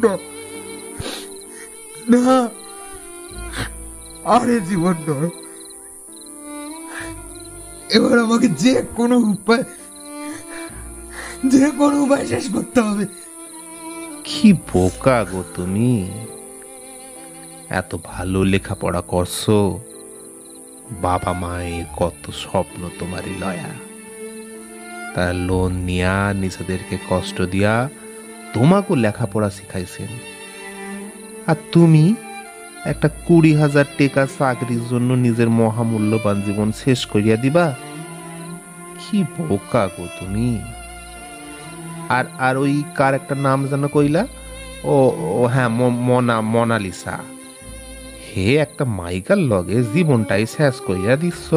[0.02, 0.14] না
[2.10, 2.50] না,
[4.26, 5.30] আরে জীবন নয়।
[7.90, 9.64] এবার আমাকে যে কোনো উপায়,
[11.46, 13.06] যে কোনো উপায় শেষ করতে হবে।
[14.24, 16.12] কি বোকা গো তুমি?
[17.70, 19.50] এত ভালো লেখাপড়া করছ।
[21.02, 23.91] বাবা মায়ের কত স্বপ্ন তোমারই লয়া।
[25.16, 27.90] তার লোন নিয়া, নিজেদেরকে কষ্ট দিয়া
[28.54, 30.08] তোমাকে লেখাপড়া শিখাইছেন।
[31.48, 32.16] আর তুমি
[32.86, 37.76] একটা কুড়ি হাজার টাকা চাকরির জন্য নিজের মহামূল্যবান জীবন শেষ করিয়া দিবা?
[39.00, 40.60] কি বোকা গো তুমি।
[42.10, 44.28] আর আর ওই কার একটা নাম যেন কইলা?
[44.84, 47.20] ও ও হ্যাঁ মনা, মনালিসা।
[48.38, 51.54] হে একটা মাইকার লগে জীবনটাই শেষ করিয়া দিছ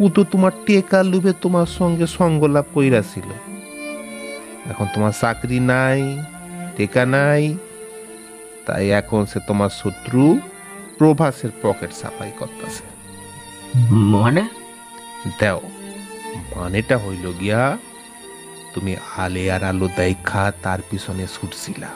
[0.00, 3.28] ও তো তোমার টেকা লুবে তোমার সঙ্গে সঙ্গ লাভ কইরাছিল।
[4.70, 6.18] এখন তোমার চাকরি নাই
[6.76, 7.58] টেকা নাই
[8.66, 10.40] তাই এখন সে তোমার শত্রু
[10.98, 12.82] প্রভাসের পকেট সাফাই করতেছে।
[13.90, 14.48] মানে?
[15.40, 15.60] দেও
[16.56, 17.78] মানেটা হইল গিয়া
[18.74, 21.88] তুমি আলে আর আলো দেখা তার পিছনে ছুটছিলা।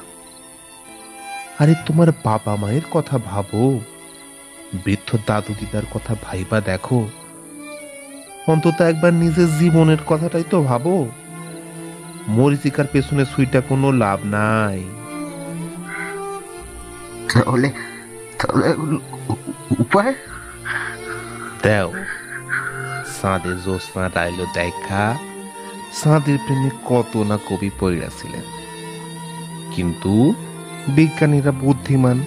[1.59, 3.81] আরে তোমার বাবা মায়ের কথা ভাবো
[4.85, 7.09] বৃদ্ধ দাদু দিদার কথা ভাইবা দেখো
[8.47, 11.09] অন্তত একবার নিজের জীবনের কথাটাই তো ভাবো।
[12.29, 14.85] মরিচিকার পেছনে সুইটা কোনো লাভ নাই।
[17.35, 17.73] তাহলে
[18.39, 18.75] তাহলে
[19.79, 20.15] উপায়?
[21.63, 21.93] দেও।
[23.23, 25.17] সাঁদে জ্যোৎস্না রাইলো দেখা।
[25.93, 28.43] সাঁদের প্রেমে কত না কবি পড়িয়াছিলেন।
[29.73, 30.35] কিন্তু
[30.89, 32.25] বিজ্ঞানীরা বুদ্ধিমান।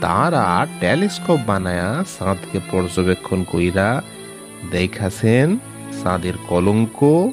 [0.00, 4.02] তারা টেলিস্কোপ বানায়া সাঁদকে পর্যবেক্ষণ কইরা
[4.70, 5.56] দেখাছেন
[6.02, 7.30] সাঁদের কলঙ্ক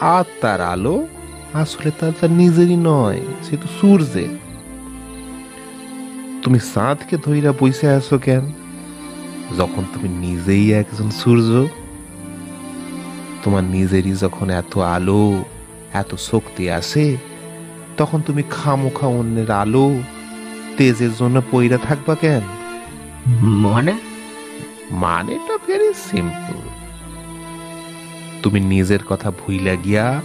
[0.00, 1.06] আর তার আলো
[1.52, 4.38] আসলে তার তার নিজেরই নয় সে তো সূর্যের।
[6.42, 8.52] তুমি সাঁদকে ধইরা বইসে আছো কেন?
[9.58, 11.66] যখন তুমি নিজেই একজন সূর্য
[13.42, 15.44] তোমার নিজেরই যখন এত আলো
[15.92, 17.16] এত শক্তি আসে
[17.96, 20.00] তখন তুমি খামোখা অন্যের আলো
[20.76, 22.40] তেজের জন্য পইরা থাকবা কেন?
[23.44, 23.92] মানে?
[24.90, 26.58] মানেটা ভেরি সিম্পল।
[28.42, 30.22] তুমি নিজের কথা ভুইলা গিয়া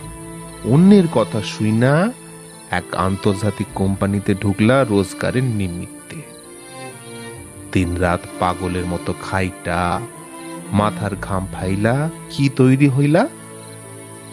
[0.64, 2.12] অন্যের কথা শুই না
[2.72, 6.16] এক আন্তর্জাতিক কোম্পানিতে ঢুকলা রোজগারের নিমিত্তে।
[7.72, 10.02] দিন রাত পাগলের মতো খাইটা,
[10.72, 13.28] মাথার ঘাম ফাইলা, কি তৈরি হইলা?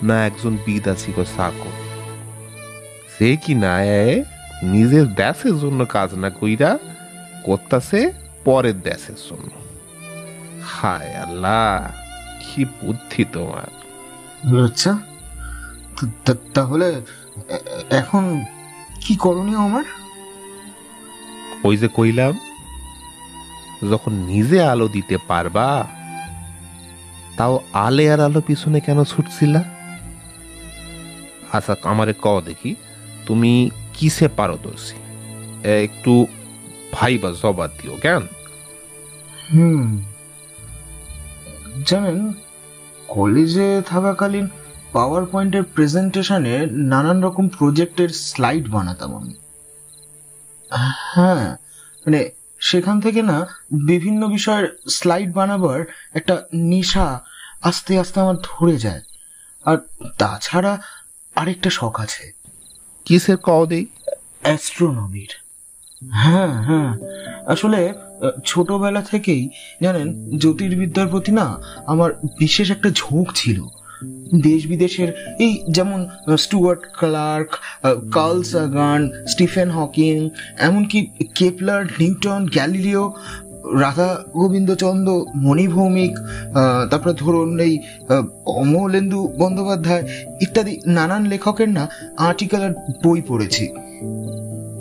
[0.03, 1.71] না একজন বিদাসিক সাকো।
[3.19, 3.79] সে কি না
[4.63, 6.79] নিজের দেশের জন্য কাজ না কইরা
[7.45, 8.13] করতাছে
[8.45, 9.66] পরের দেশের জন্য?
[10.75, 11.71] হায় আল্লাহ
[12.43, 13.71] কি বুদ্ধি তোমার।
[14.67, 14.93] আচ্ছা
[16.57, 16.89] তাহলে
[18.01, 18.25] এখন
[19.03, 19.87] কি করণীয় আমার?
[21.67, 22.35] ওই যে কইলাম
[23.93, 25.69] যখন নিজে আলো দিতে পারবা
[27.39, 27.55] তাও
[27.87, 29.63] আলে আর আলো পিছনে কেন ছুটছিলা?
[31.57, 32.71] আচ্ছা আমারে ক দেখি
[33.27, 33.53] তুমি
[33.97, 34.99] কিসে পারদর্শী?
[35.87, 36.13] একটু
[36.95, 38.23] ভাইবা জবাব দিও কেন?
[39.53, 39.87] হুম।
[41.85, 42.33] জানেন
[43.09, 44.49] কলেজে থাকাকালীন
[44.93, 49.35] পাওয়ার পয়েন্টের প্রেজেন্টেশনে নানান রকম প্রজেক্টের স্লাইড বানাতাম আমি।
[51.15, 51.57] হ্যাঁ
[52.07, 55.85] মানে সেখান থেকে না বিভিন্ন বিষয়ের স্লাইড বানাবার
[56.15, 57.21] একটা নেশা
[57.63, 59.01] আস্তে আস্তে আমার ধরে যায়।
[59.65, 59.77] আর
[60.19, 60.79] তাছাড়া
[61.35, 62.33] আরেকটা শখ আছে।
[63.05, 63.87] কিসের ক দেই
[64.43, 65.29] অ্যাস্ট্রোনমির।
[66.11, 66.97] হ্যাঁ হ্যাঁ।
[67.47, 67.95] আসলে
[68.45, 69.43] ছোটবেলা থেকেই,
[69.83, 70.07] জানেন,
[70.39, 71.47] জ্যোতির্বিদ্যার প্রতি না
[71.87, 73.59] আমার বিশেষ একটা ঝোঁক ছিল।
[74.49, 76.01] দেশ বিদেশের এই যেমন
[76.37, 77.51] Stuart Clarke
[78.13, 80.17] Carl Sagan, Stephen Hawking,
[80.59, 80.99] এমনকি
[81.35, 83.05] Kepler, Newton, Galileo
[83.83, 86.13] Radha Gobinda Chandra Mani Bhaumik
[86.91, 87.75] তারপরে ধরুন এই
[88.47, 90.05] অমলেন্দু বন্দ্যোপাধ্যায়
[90.41, 91.85] ইত্যাদি নানান লেখকের না
[92.19, 92.73] আর্টিকেল আর
[93.05, 93.65] বই পড়েছি।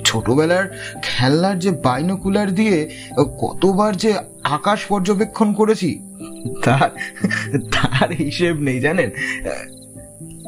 [0.05, 0.65] ছোটবেলার
[1.03, 2.77] খেলনার যে বাইনোকুলার দিয়ে
[3.43, 4.11] কতবার যে
[4.57, 5.89] আকাশ পর্যবেক্ষণ করেছি,
[6.63, 6.89] তার
[7.75, 9.09] তার হিসেব নেই জানেন?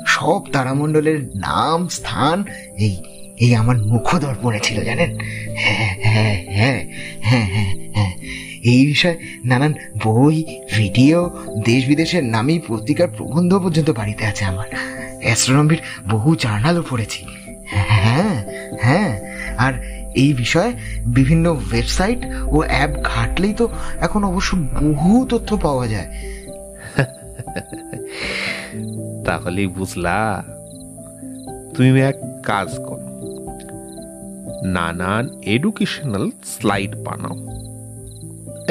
[0.08, 2.38] সব তারামণ্ডলের নাম, স্থান
[2.86, 2.94] এই
[3.44, 5.10] এই আমার মুখ দর্পণে ছিল জানেন?
[5.64, 6.80] হ্যাঁ হ্যাঁ হ্যাঁ
[7.28, 8.14] হ্যাঁ হ্যাঁ হ্যাঁ।
[8.64, 10.36] এই বিষয়ে নানান বই,
[10.76, 11.18] ভিডিও
[11.66, 14.70] দেশ বিদেশের নামি পত্রিকার প্রবন্ধ পর্যন্ত বাড়িতে আছে আমার।
[15.22, 17.22] অ্যাস্ট্রোনমির বহু জার্নালও পড়েছি।
[17.66, 18.36] হ্যাঁ
[18.86, 19.12] হ্যাঁ।
[19.58, 19.74] আর
[20.16, 20.74] এই বিষয়ে
[21.06, 26.08] বিভিন্ন ওয়েবসাইট ও অ্যাপ ঘাটলেই তো এখন অবশ্য বহু তথ্য পাওয়া যায়।
[29.26, 30.44] তাহলেই বুঝলা।
[31.76, 33.08] তুমি এক কাজ করো।
[34.64, 37.36] নানান এডুকেশনাল স্লাইড বানাও।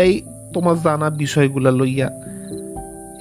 [0.01, 0.23] এই
[0.55, 2.11] তোমার জানা বিষয়গুলা লইয়া।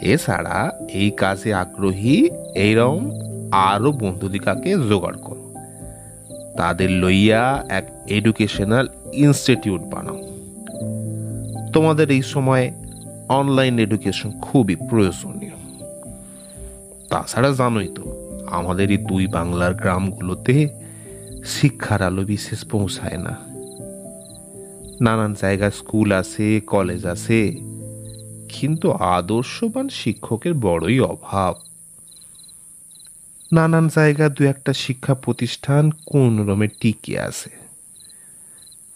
[0.02, 3.12] এছাড়া এই কাজে আগ্রহী এইরকম
[3.52, 5.35] আরও বন্ধুলিকাকে জোগাড় করো।
[6.58, 10.20] তাদের লইয়া এক এডুকেশনাল ইনস্টিটিউট বানাও।
[11.74, 12.72] তোমাদের এই সময়
[13.30, 15.56] অনলাইন এডুকেশন খুবই প্রয়োজনীয়।
[17.10, 18.04] তাছাড়া জানোই তো,
[18.52, 20.56] আমাদের এই দুই বাংলার গ্রামগুলোতে
[21.46, 23.34] শিক্ষার আলো বিশেষ পৌঁছায় না।
[25.02, 27.52] নানান জায়গায় স্কুল আছে কলেজ আছে,
[28.50, 31.56] কিন্তু আদর্শবান শিক্ষকের বড়ই অভাব।
[33.52, 37.50] নানান জায়গা দু একটা শিক্ষা প্রতিষ্ঠান কোন রমে টিকে আছে।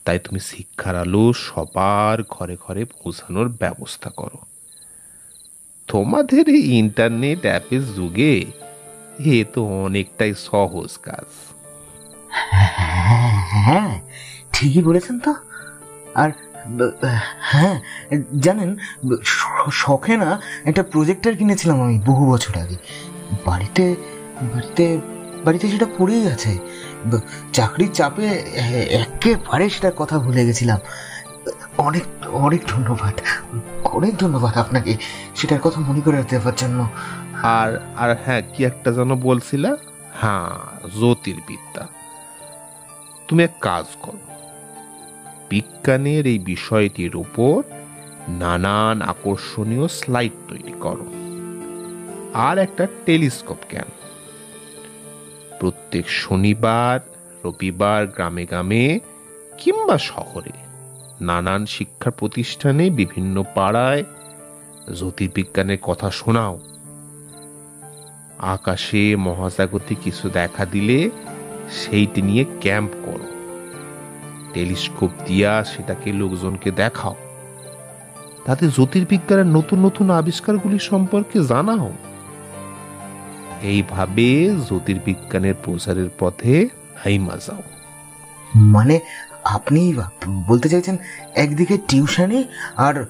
[0.06, 4.38] তাই তুমি শিক্ষার আলো সবার ঘরে ঘরে পৌঁছানোর ব্যবস্থা করো।
[5.88, 8.46] তোমাদের এই ইন্টারনেট অ্যাপের যুগে
[9.20, 11.30] এ তো অনেকটাই সহজ কাজ।
[13.50, 14.00] হ্যাঁ
[14.54, 15.34] ঠিকই বলেছেন তো।
[16.16, 16.30] আর
[17.40, 17.82] হ্যাঁ
[18.40, 18.76] জানেন
[19.72, 22.78] শখে না একটা প্রজেক্টর কিনেছিলাম আমি বহু বছর আগে।
[23.46, 23.96] বাড়িতে
[24.42, 24.98] বাড়িতে
[25.46, 26.58] বাড়িতে সেটা পড়েই আছে।
[27.54, 28.28] চাকরির চাপে
[28.92, 30.80] একেবারে সেটার কথা ভুলে গেছিলাম।
[31.78, 33.14] অনেক অনেক ধন্যবাদ।
[33.84, 34.98] অনেক ধন্যবাদ আপনাকে
[35.36, 36.90] সেটার কথা মনে করে দেওয়ার জন্য।
[37.44, 39.78] আর আর হ্যাঁ কি একটা যেন বলছিলা?
[40.22, 41.88] হ্যাঁ জ্যোতির্বিদ্যা।
[43.28, 44.18] তুমি এক কাজ করো।
[45.50, 47.64] বিজ্ঞানের এই বিষয়টির উপর
[48.30, 51.06] নানান আকর্ষণীয় স্লাইড তৈরি করো।
[52.34, 53.99] আর একটা টেলিস্কোপ কেন?
[55.60, 57.00] প্রত্যেক শনিবার,
[57.46, 59.00] রবিবার, গ্রামে গ্রামে
[59.58, 60.70] কিংবা শহরে
[61.22, 64.04] নানান শিক্ষা প্রতিষ্ঠানে, বিভিন্ন পাড়ায়
[64.98, 66.60] জ্যোতির্বিজ্ঞানের কথা শোনাও।
[68.38, 71.10] আকাশে মহাজাগতিক কিছু দেখা দিলে
[71.72, 73.28] সেইটি নিয়ে ক্যাম্প করো।
[74.54, 77.16] টেলিস্কোপ দিয়া সেটাকে লোকজনকে দেখাও।
[78.46, 81.94] তাতে জ্যোতির্বিজ্ঞানের নতুন নতুন আবিষ্কারগুলি সম্পর্কে জানাও।
[83.62, 86.70] এইভাবে জ্যোতির্বিজ্ঞানের প্রচারের পথে
[87.04, 87.62] হাইমা যাও।
[88.56, 89.00] মানে
[89.44, 89.94] আপনি
[90.48, 90.98] বলতে চাইছেন
[91.36, 92.44] একদিকে টিউশনি
[92.78, 93.06] আর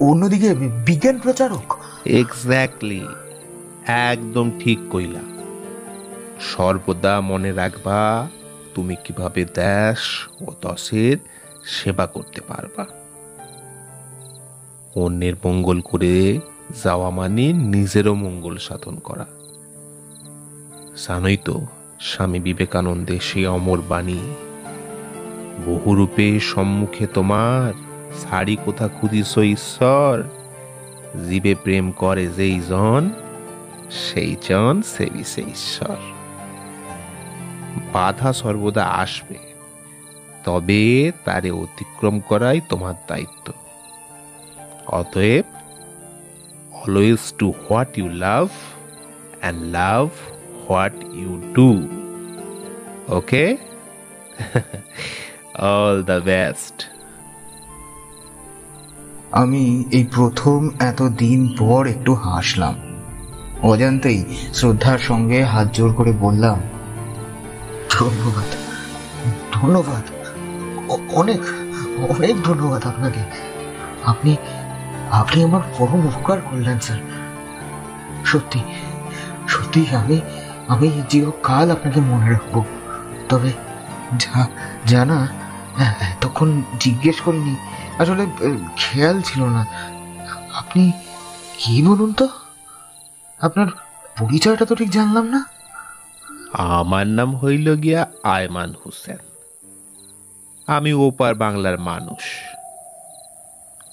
[0.00, 1.76] অন্যদিকে বিজ্ঞান প্রচারক?
[2.06, 3.06] এক্স্যাক্টলি
[3.86, 5.20] একদম ঠিক কইলা।
[6.40, 8.28] সর্বদা মনে রাখবা
[8.74, 11.16] তুমি কীভাবে দেশ ও দশের
[11.64, 12.86] সেবা করতে পারবা।
[14.94, 16.40] অন্যের মঙ্গল করে
[16.84, 19.26] যাওয়া মানে নিজেরও মঙ্গল সাধন করা।
[21.06, 21.66] জানোই তো
[22.00, 24.34] স্বামী বিবেকানন্দের সেই অমর বাণী।
[25.66, 27.72] বহুরূপে সম্মুখে তোমার,
[28.18, 30.22] সারি কোথা খুঁজিস ঈশ্বর?
[31.28, 33.10] জীবে প্রেম করে যেই জন,
[33.90, 35.96] সেই জন সেবি সে ঈশ্বর।
[37.92, 39.38] বাধা সর্বদা আসবে,
[40.44, 43.52] তবে তারে অতিক্রম করাই তোমার দায়িত্ব।
[44.86, 45.44] অতএব
[46.72, 48.48] always do what you love
[49.40, 50.08] and love
[50.68, 51.70] what you do
[53.18, 53.44] okay
[55.72, 56.76] all the best
[59.32, 59.62] আমি
[59.92, 60.58] এই প্রথম
[60.90, 62.74] এত দিন পর একটু হাসলাম।
[63.62, 64.20] অজান্তেই
[64.54, 66.58] শ্রদ্ধার সঙ্গে হাত জোর করে বললাম,
[67.90, 68.48] ধন্যবাদ
[69.56, 70.04] ধন্যবাদ,
[71.20, 71.42] অনেক
[72.08, 73.22] অনেক ধন্যবাদ আপনাকে।
[74.06, 74.32] আপনি
[75.10, 77.00] আপনি আমার পরম উপকার করলেন, স্যার।
[78.24, 78.60] সত্যি
[79.48, 80.16] সত্যি আমি
[80.68, 82.64] আমি চিরকাল আপনাকে মনে রাখব।
[83.28, 83.52] তবে
[84.16, 84.48] যা
[84.86, 85.28] জানা
[86.20, 87.56] তখন জিজ্ঞেস করিনি।
[87.98, 88.26] আসলে
[88.76, 89.66] খেয়াল ছিল না।
[90.54, 90.92] আপনি
[91.58, 92.28] কি বলুন তো?
[93.40, 93.66] আপনার
[94.18, 95.44] পরিচয়টা তো ঠিক জানলাম না।
[96.52, 99.16] আমার নাম হইল গিয়া আয়মান হোসেন।
[100.66, 102.22] আমি ওপার বাংলার মানুষ।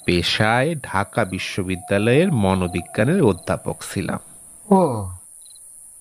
[0.04, 4.18] পেশায় ঢাকা বিশ্ববিদ্যালয়ের মনোবিজ্ঞানের অধ্যাপক ছিলাম।
[4.76, 5.10] ও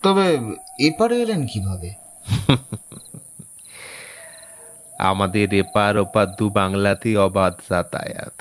[0.06, 0.40] তবে
[0.80, 1.94] এপারে এলেন কীভাবে?
[5.00, 8.34] আমাদের এপার ওপার দু বাংলাতেই অবাধ যাতায়াত।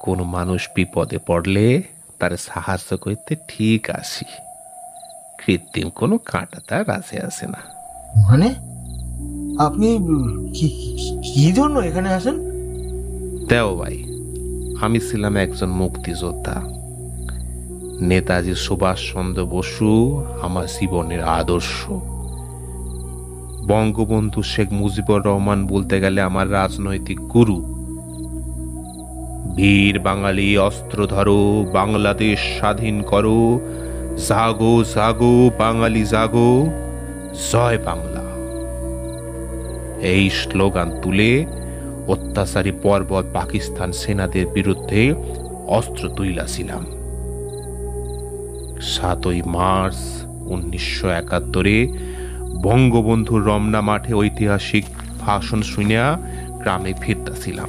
[0.00, 1.82] কোন মানুষ বিপদে পড়লে
[2.18, 4.24] তার সাহায্য করতে ঠিক আসি
[5.38, 7.58] কৃত্রিম কোনো কাঁটা তার রাজে আসে না।
[8.28, 8.54] মানে?
[9.62, 9.98] আপনি
[11.32, 12.34] কি জন্য এখানে আসেন?
[13.46, 14.04] দেও ভাই
[14.80, 16.85] আমি ছিলাম একজন মুক্তিযোদ্ধা।
[18.00, 21.90] নেতাজি সুভাষচন্দ্র বসু, আমার জীবনের আদর্শ।
[23.66, 27.62] বঙ্গবন্ধু শেখ মুজিবুর রহমান বলতে গেলে আমার রাজনৈতিক গুরু।
[29.56, 33.60] বীর বাঙালি, অস্ত্র ধরো, বাংলাদেশ স্বাধীন করো,
[34.28, 36.66] জাগো জাগো, বাঙালি জাগো,
[37.52, 38.26] জয় বাংলা।
[40.02, 41.46] এই স্লোগান তুলে
[42.08, 45.14] অত্যাচারী পর্বত পাকিস্তান সেনাদের বিরুদ্ধে
[45.66, 46.95] অস্ত্র তুইলাছিলাম।
[48.80, 49.96] সাতই মার্চ
[50.46, 51.88] উনিশশো একাত্তরে
[52.62, 54.84] বঙ্গবন্ধুর রমনা মাঠে ঐতিহাসিক
[55.20, 56.18] ভাষণ শুনিয়া
[56.60, 57.68] গ্রামে ফিরতেছিলাম।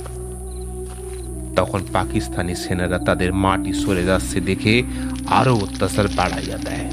[1.55, 4.83] তখন পাকিস্তানি সেনারা তাদের মাটি সরে যাচ্ছে দেখে
[5.27, 6.89] আরও অত্যাচার বাড়াইয়া দেয়।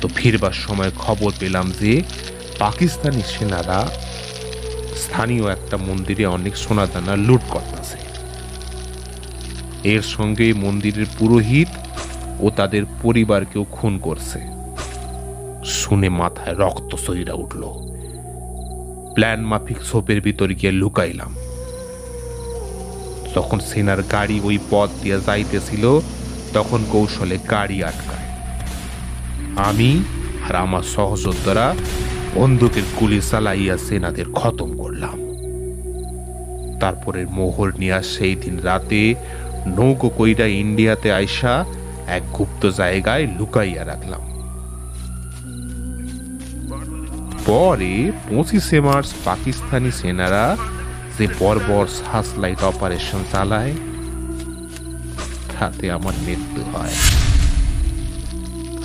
[0.00, 2.02] তো ফিরবার সময় খবর পেলাম যে
[2.58, 3.88] পাকিস্তানি সেনারা
[4.96, 7.98] স্থানীয় একটা মন্দিরে অনেক সোনাদানা লুট করতেছে।
[9.84, 11.68] এর সঙ্গে মন্দিরের পুরোহিত
[12.42, 14.40] ও তাদের পরিবারকেও খুন করছে।
[15.64, 17.62] শুনে মাথায় রক্ত সইরা উঠল।
[19.14, 21.32] প্ল্যান মাফিক সোপের ভিতর গিয়ে লুকাইলাম।
[23.34, 25.84] যখন সেনার গাড়ি ওই পথ দিয়ে যাইতেছিল,
[26.52, 28.28] তখন কৌশলে গাড়ি আটকায়।
[29.56, 30.04] আমি
[30.48, 31.74] আর আমার সহযোদ্ধারা
[32.34, 35.16] বন্দুকের গুলি চালাইয়া সেনাদের খতম করলাম।
[36.80, 39.14] তারপরে মোহর নিয়া সেই দিন রাতে
[39.66, 41.64] নৌকো কইরা ইন্ডিয়াতে আইসা
[42.06, 44.20] এক গুপ্ত জায়গায় লুকাইয়া রাখলাম।
[47.46, 50.56] পরে পঁচিশে মার্চ পাকিস্তানি সেনারা
[51.18, 53.72] যে বর্বর সাসলাইট অপারেশন চালায়,
[55.60, 56.94] তাতে আমার মৃত্যু হয়।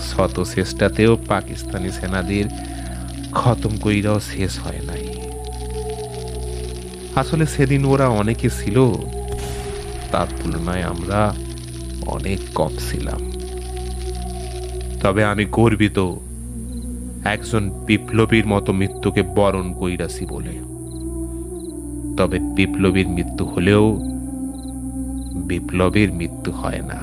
[0.10, 2.46] শত চেষ্টাতেও পাকিস্তানি সেনাদের
[3.32, 5.06] খতম কইরাও শেষ হয় নাই।
[7.16, 8.92] আসলে সেদিন ওরা অনেকে ছিল,
[10.12, 11.34] তার তুলনায় আমরা
[12.08, 13.22] অনেক কম ছিলাম।
[15.02, 16.14] তবে আমি গর্বিত
[17.24, 20.56] একজন বিপ্লবীর মতো মৃত্যুকে বরণ কইরাছি বলে।
[22.18, 23.96] তবে বিপ্লবীর মৃত্যু হলেও
[25.36, 27.00] বিপ্লবীর মৃত্যু হয় না।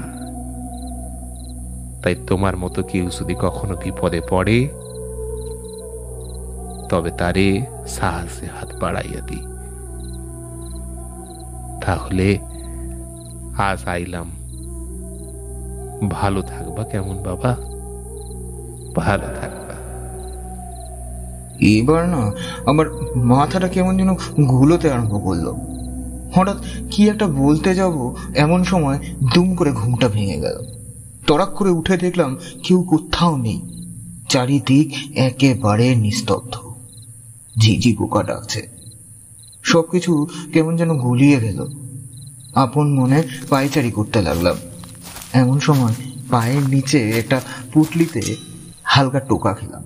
[2.03, 4.69] তাই তোমার মতো কেউ যদি কখনো বিপদে পড়ে,
[6.89, 9.41] তবে তারে সাহসে হাত বাড়াইয়া দি
[11.87, 12.39] তাহলে
[13.59, 14.29] আজ আইলাম
[16.09, 17.57] ভালো থাকবা, কেমন বাবা?
[18.97, 19.75] ভালো থাকবা।
[21.61, 22.33] এবার না,
[22.67, 22.87] আমার
[23.17, 24.15] মাথাটা কেমন যেন
[24.47, 25.55] গুলোতে আরম্ভ করল।
[26.35, 26.57] হঠাৎ
[26.91, 28.99] কি একটা বলতে যাব, এমন সময়
[29.35, 30.59] দুম করে ঘুমটা ভেঙে গেল।
[31.27, 33.63] তড়াক করে উঠে দেখলাম কেউ কোথাও নেই।
[34.29, 36.55] চারিদিক একেবারে নিস্তব্ধ।
[37.59, 38.69] ঝিঝি পোকা ডাকছে।
[39.63, 41.67] সবকিছু কেমন যেন গুলিয়ে গেল।
[42.55, 44.57] আপন মনে পায়চারি করতে লাগলাম।
[45.35, 45.95] এমন সময়
[46.31, 47.41] পায়ের নিচে একটা
[47.73, 48.37] পুটলিতে
[48.85, 49.85] হালকা টোকা খেলাম।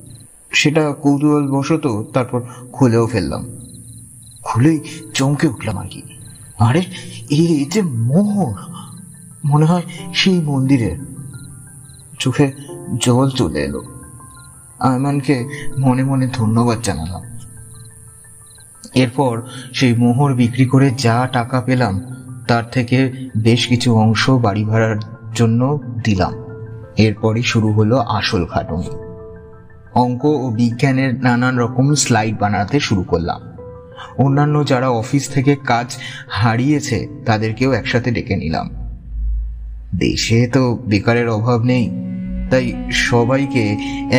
[0.53, 2.41] সেটা কৌতূহল বশত তারপর
[2.73, 3.47] খুলেও ফেললাম।
[4.43, 4.81] খুলেই
[5.15, 6.03] চমকে উঠলাম আর কি।
[6.59, 6.83] আরে
[7.31, 8.55] এই যে মোহর!
[9.45, 9.83] মনে হয়
[10.15, 10.99] সেই মন্দিরের।
[12.19, 12.53] চোখে
[13.01, 13.83] জল চলে এলো।
[14.79, 17.23] আয়মানকে মনে মনে ধন্যবাদ জানালাম।
[18.95, 19.43] এরপর
[19.75, 22.01] সেই মোহর বিক্রি করে যা টাকা পেলাম,
[22.49, 26.35] তার থেকে বেশ কিছু অংশ বাড়ি ভাড়ার জন্য দিলাম।
[26.97, 28.91] এরপরই শুরু হলো আসল খাটুনি।
[29.95, 33.41] অঙ্ক ও বিজ্ঞানের নানান রকম স্লাইড বানাতে শুরু করলাম।
[34.19, 35.89] অন্যান্য যারা অফিস থেকে কাজ
[36.29, 38.67] হারিয়েছে, তাদেরকেও একসাথে ডেকে নিলাম।
[39.99, 41.87] দেশে তো বেকারের অভাব নেই,
[42.51, 43.65] তাই সবাইকে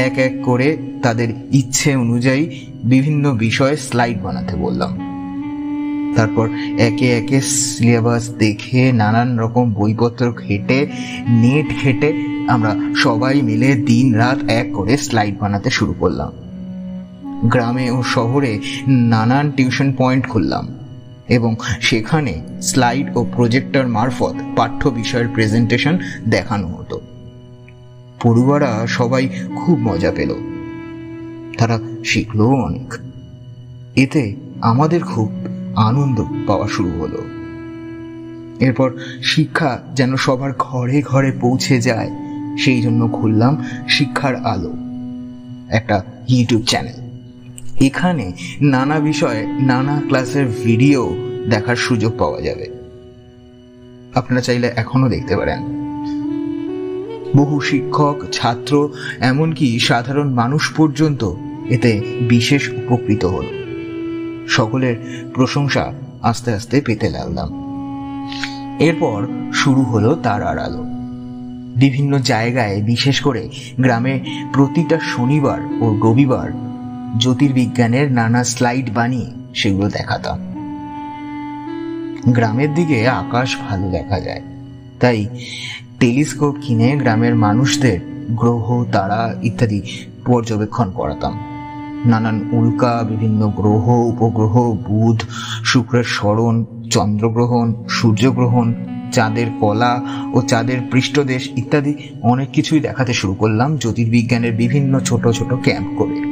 [0.06, 2.44] এক এক করে তাদের ইচ্ছে অনুযায়ী
[2.84, 5.09] বিভিন্ন বিষয়ে স্লাইড বানাতে বললাম।
[6.16, 6.50] তারপর
[6.80, 10.88] একে একে সিলেবাস দেখে নানান রকম বইপত্র ঘেটে,
[11.30, 12.14] নেট ঘেটে
[12.48, 16.32] আমরা সবাই মিলে দিন রাত এক করে স্লাইড বানাতে শুরু করলাম।
[17.50, 20.68] গ্রামে ও শহরে নানান টিউশন পয়েন্ট খুললাম
[21.30, 26.00] এবং সেখানে স্লাইড ও প্রজেক্টর মারফত পাঠ্য বিষয়ের প্রেজেন্টেশন
[26.30, 27.02] দেখানো হতো।
[28.24, 30.36] পড়ুয়ারা সবাই খুব মজা পেল।
[31.58, 32.94] তারা শিখলও অনেক।
[33.96, 35.32] এতে আমাদের খুব
[35.76, 37.24] আনন্দ পাওয়া শুরু হলো।
[38.60, 42.10] এরপর শিক্ষা যেন সবার ঘরে ঘরে পৌঁছে যায়,
[42.58, 43.58] সেই জন্য খুললাম
[43.88, 44.74] শিক্ষার আলো,
[45.70, 47.00] একটা ইউটিউব চ্যানেল
[47.82, 51.16] এখানে নানা বিষয়ে নানা ক্লাসের ভিডিও
[51.50, 52.68] দেখার সুযোগ পাওয়া যাবে।
[54.16, 55.64] আপনারা চাইলে এখনও দেখতে পারেন।
[57.36, 58.90] বহু শিক্ষক, ছাত্র,
[59.20, 61.34] এমনকি সাধারণ মানুষ পর্যন্ত
[61.70, 63.59] এতে বিশেষ উপকৃত হল।
[64.50, 64.96] সকলের
[65.34, 67.50] প্রশংসা আস্তে আস্তে পেতে লাগলাম।
[68.80, 70.84] এরপর শুরু হলো তার আড়ালো।
[71.76, 74.20] বিভিন্ন জায়গায়, বিশেষ করে গ্রামে
[74.54, 76.50] প্রতিটা শনিবার ও রবিবার
[77.20, 80.38] জ্যোতির্বিজ্ঞানের নানা স্লাইড বানিয়ে সেগুলো দেখাতাম।
[82.32, 84.42] গ্রামের দিকে আকাশ ভালো দেখা যায়,
[85.00, 85.28] তাই
[86.00, 88.00] টেলিস্কোপ কিনে গ্রামের মানুষদের
[88.32, 89.82] গ্রহ, তারা ইত্যাদি
[90.26, 91.49] পর্যবেক্ষণ করাতাম।
[92.06, 95.22] নানান উল্কা, বিভিন্ন গ্রহ, উপগ্রহ, বুধ,
[95.64, 98.74] শুক্রের স্মরণ, চন্দ্রগ্রহণ, সূর্যগ্রহণ,
[99.12, 100.02] চাঁদের কলা
[100.34, 106.30] ও চাঁদের পৃষ্ঠদেশ ইত্যাদি অনেক কিছুই দেখাতে শুরু করলাম জ্যোতির্বিজ্ঞানের বিভিন্ন ছোট ছোট ক্যাম্প করে।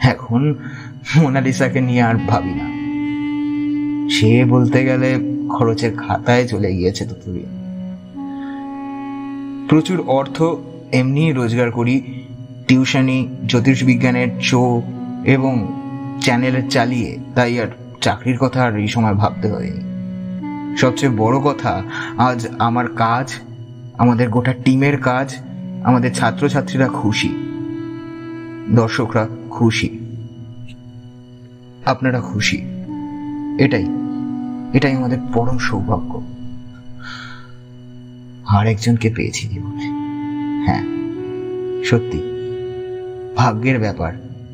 [0.00, 0.54] এখন
[1.16, 2.78] মোনালিসাকে নিয়ে আর ভাবি না।
[4.10, 7.58] সে বলতে গেলে খরচের খাতায় চলে গিয়েছে ততদিন
[9.68, 10.42] প্রচুর অর্থ
[10.92, 12.17] এমনি রোজগার করি
[12.68, 14.82] টিউশনি জ্যোতিষবিজ্ঞানের শো
[15.24, 15.72] এবং
[16.20, 17.66] চ্যানেলের চালিয়ে তাই আর
[18.00, 19.88] চাকরির কথা আর এই সময় ভাবতে হয়নি।
[20.76, 21.82] সবচেয়ে বড় কথা,
[22.18, 23.34] আজ আমার কাজ,
[23.98, 25.36] আমাদের গোটা টিমের কাজ,
[25.84, 27.28] আমাদের ছাত্রছাত্রীরা খুশি।
[28.70, 29.98] দর্শকরা খুশি।
[31.86, 32.62] আপনারা খুশি।
[33.58, 33.86] এটাই
[34.72, 36.22] এটাই আমাদের পরম সৌভাগ্য।
[38.46, 39.86] আর একজনকে পেয়েছি জীবনে।
[40.66, 40.84] হ্যাঁ
[41.84, 42.27] সত্যি।
[43.40, 44.12] ভাগ্যের ব্যাপার।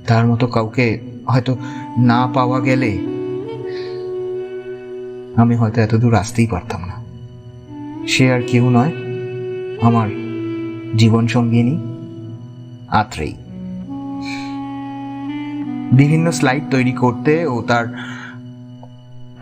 [0.09, 0.87] তার মতো কাউকে
[1.26, 1.53] হয়তো
[2.11, 2.91] না পাওয়া গেলে
[5.43, 6.97] আমি হয়তো এত দূর আসতেই পারতাম না।
[8.12, 8.93] সে আর কেউ নয়,
[9.82, 10.09] আমার
[10.97, 11.74] জীবন সঙ্গিনী
[13.01, 13.35] আত্রেই
[15.99, 17.87] বিভিন্ন স্লাইড তৈরি করতে ও তার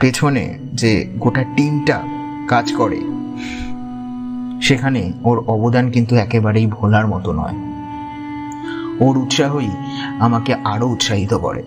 [0.00, 0.44] পেছনে
[0.80, 1.98] যে গোটা টিমটা
[2.48, 3.00] কাজ করে,
[4.62, 7.56] সেখানে ওর অবদান কিন্তু একেবারেই ভোলার মতো নয়।
[9.00, 9.70] ওর উৎসাহই
[10.20, 11.62] আমাকে আরও উৎসাহিত করে।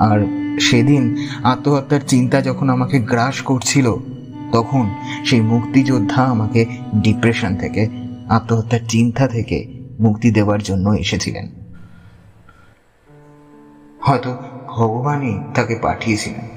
[0.00, 3.94] আর সেদিন আত্মহত্যার চিন্তা যখন আমাকে গ্রাস করছিল,
[4.52, 7.88] তখন সেই মুক্তিযোদ্ধা আমাকে ডিপ্রেশন থেকে,
[8.28, 11.48] আত্মহত্যার চিন্তা থেকে মুক্তি দেওয়ার জন্য এসেছিলেন।
[14.02, 14.36] হয়তো
[14.68, 16.48] ভগবানই তাকে পাঠিয়েছিলেন,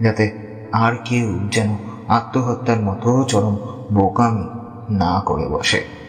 [0.00, 0.32] যাতে
[0.72, 1.76] আর কেউ যেন
[2.08, 3.56] আত্মহত্যার মতো চরম
[3.92, 4.44] বোকামি
[4.94, 6.03] না করে বসে।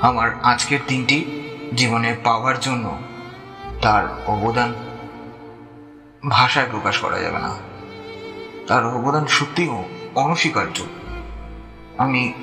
[0.00, 1.42] আমার আজকের দিনটি
[1.74, 2.98] জীবনে পাওয়ার জন্য
[3.82, 4.74] তার অবদান
[6.28, 7.56] ভাষায় প্রকাশ করা যাবে না।
[8.66, 9.84] তার অবদান সত্যিও
[10.14, 10.82] অনস্বীকার্য।
[11.98, 12.34] আমি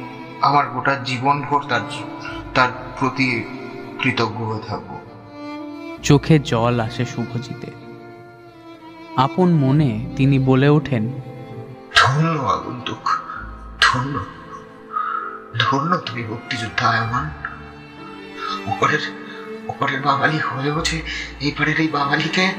[0.41, 1.81] আমার গোটা জীবনভর তার
[2.55, 3.43] তার প্রতি
[4.01, 4.99] কৃতজ্ঞ হয়ে থাকব।
[6.03, 7.67] চোখে জল আসে শুভজিতে।
[9.15, 11.21] আপন মনে তিনি বলে ওঠেন
[11.95, 13.09] ধন্য আগন্তুক
[13.81, 14.19] ধন্য
[15.59, 17.44] ধন্য তুমি মুক্তিযোদ্ধা আয়মান।
[18.67, 18.99] ওপরের
[19.67, 21.01] ওপরের বাঙালি হয়েও যে
[21.41, 22.51] এইবারের এই বাঙালিকে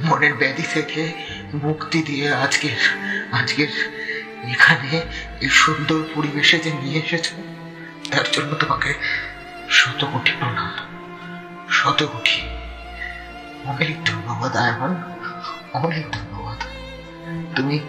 [0.00, 1.12] মনের ব্যাধি থেকে
[1.54, 2.78] মুক্তি দিয়ে আজকের
[3.32, 3.68] আজকের
[4.50, 5.00] এখানে
[5.40, 7.32] এই সুন্দর পরিবেশে যে নিয়ে এসেছ,
[8.10, 8.94] তার জন্য তোমাকে
[9.70, 10.70] শত কোটি প্রণাম।
[11.70, 12.40] শত কোটি
[13.64, 15.02] অনেক ধন্যবাদ, আয়মান।
[15.72, 16.58] অনেক ধন্যবাদ।
[17.56, 17.80] তুমি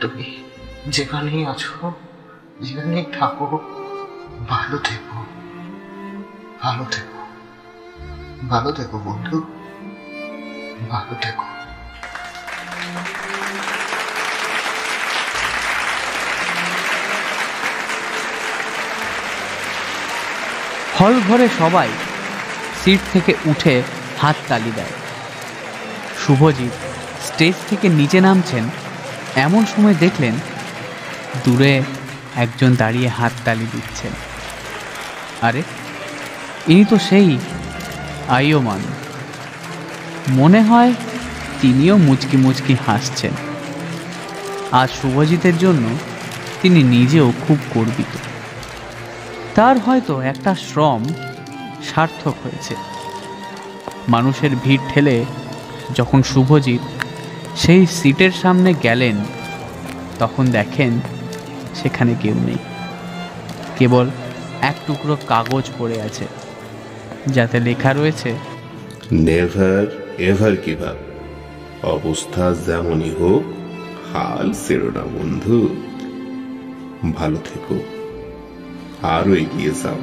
[0.00, 0.42] তুমি
[0.86, 1.92] যেখানেই আছো,
[2.60, 3.60] যেখানেই থাকো,
[4.48, 5.21] ভালো থেকো।
[6.62, 7.18] ভালো থেকো।
[8.48, 9.42] ভালো থেকো, বন্ধু।
[10.90, 11.44] ভালো থেকো।
[21.00, 21.88] হল ঘরে সবাই
[22.84, 23.82] সিট থেকে উঠে
[24.20, 24.94] হাত তালি দেয়।
[26.26, 26.74] শুভজিৎ
[27.26, 28.64] স্টেজ থেকে নিচে নামছেন।
[29.36, 30.34] এমন সময় দেখলেন
[31.44, 31.82] দূরে
[32.36, 34.12] একজন দাঁড়িয়ে হাত তালি দিচ্ছেন।
[35.42, 35.62] আরে
[36.68, 37.38] ইনি তো সেই
[38.28, 38.80] আয়মান
[40.28, 40.92] মনে হয়
[41.60, 43.30] তিনিও মুচকি মুচকি হাসছেন।
[44.72, 45.88] আজ শুভজিতের জন্য
[46.62, 48.16] তিনি নিজেও খুব গর্বিত।
[49.54, 51.04] তার হয়তো একটা শ্রম
[51.94, 52.74] সার্থক হয়েছে।
[54.08, 55.24] মানুষের ভিড় ঠেলে
[55.94, 56.80] যখন শুভজিৎ
[57.56, 59.16] সেই সিটের সামনে গেলেন,
[60.18, 61.00] তখন দেখেন
[61.74, 62.58] সেখানে কেউ নেই।
[63.78, 64.10] কেবল
[64.60, 66.26] এক টুকরো কাগজ পড়ে আছে।
[67.26, 68.34] যাতে লেখা রয়েছে।
[69.12, 69.86] নেভার
[70.18, 70.96] এভার কিভাব
[71.82, 73.42] অবস্থা যেমনই হোক
[74.12, 75.68] হাল ছেড়ো না বন্ধু।
[77.14, 77.78] ভালো থেকো।
[79.02, 80.00] আরও এগিয়ে যাও।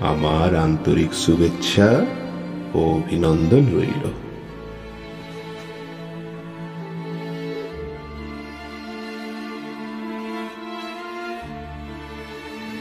[0.00, 2.06] আমার আন্তরিক শুভেচ্ছা
[2.74, 4.04] ও অভিনন্দন রইল।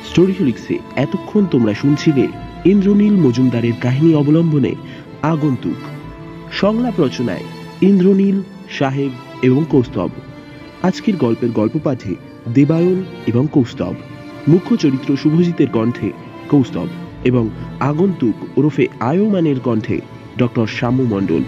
[0.10, 2.28] স্টোরি হলিক্সে এতক্ষণ তোমরা শুনছিলে
[2.66, 4.76] ইন্দ্রনীল মজুমদারের কাহিনী অবলম্বনে
[5.22, 5.80] আগন্তুক।
[6.51, 7.43] সংলাপ রচনায়
[7.82, 9.09] ইন্দ্রনীল, সাহেব
[9.41, 10.09] এবং কৌস্তব।
[10.84, 12.16] আজকের গল্পের গল্প পাঠে
[12.53, 13.93] দেবায়ন এবং কৌস্তব।
[14.47, 16.11] মুখ্য চরিত্র শুভজিতের কণ্ঠে
[16.49, 16.88] কৌস্তব
[17.24, 17.49] এবং
[17.80, 20.01] আগন্তুক ওরফে আয়মানের কণ্ঠে
[20.38, 21.43] ডক্টর শ্যামু মণ্ডল।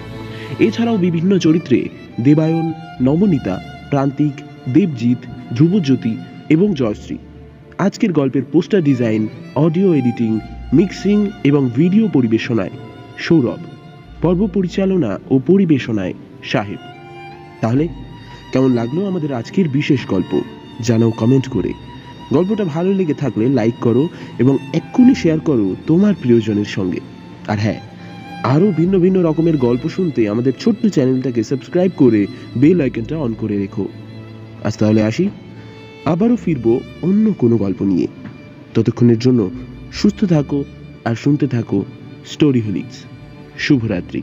[0.59, 1.89] এছাড়াও বিভিন্ন চরিত্রে
[2.21, 3.59] দেবায়ন নবনীতা
[3.89, 4.33] প্রান্তিক,
[4.73, 5.17] দেবজিৎ,
[5.55, 6.17] ধ্রুবজ্যোতি
[6.49, 7.17] এবং জয়শ্রী।
[7.77, 10.39] আজকের গল্পের poster design, audio editing
[10.73, 12.69] mixing এবং ভিডিও পরিবেশনায়
[13.17, 13.57] সৌরভ,
[14.21, 16.13] পর্ব পরিচালনা ও পরিবেশনায়
[16.43, 16.77] সাহেব।
[17.61, 17.87] তাহলে,
[18.53, 20.41] কেমন লাগল আমাদের আজকের বিশেষ গল্প?
[20.81, 21.73] জানাও কমেন্ট করে।
[22.33, 24.09] গল্পটা ভালো লেগে থাকলে লাইক করো
[24.39, 26.99] এবং এক্ষুনি শেয়ার করো তোমার প্রিয়জনের সঙ্গে।
[27.47, 27.81] আর হ্যাঁ
[28.43, 33.57] আরও ভিন্ন ভিন্ন রকমের গল্প শুনতে আমাদের ছোট্ট চ্যানেলটাকে সাবস্ক্রাইব করে বেল আইকনটা অন করে
[33.57, 33.87] রেখো।
[34.63, 35.29] আজ তাহলে আসি।
[36.05, 38.07] আবারও ফিরবো অন্য কোনো গল্প নিয়ে।
[38.73, 39.49] ততক্ষণের জন্য
[39.91, 40.63] সুস্থ থাকো
[41.05, 41.85] আর শুনতে থাকো
[42.25, 43.05] স্টোরি হোলিক্স
[43.57, 44.21] শুভরাত্রি।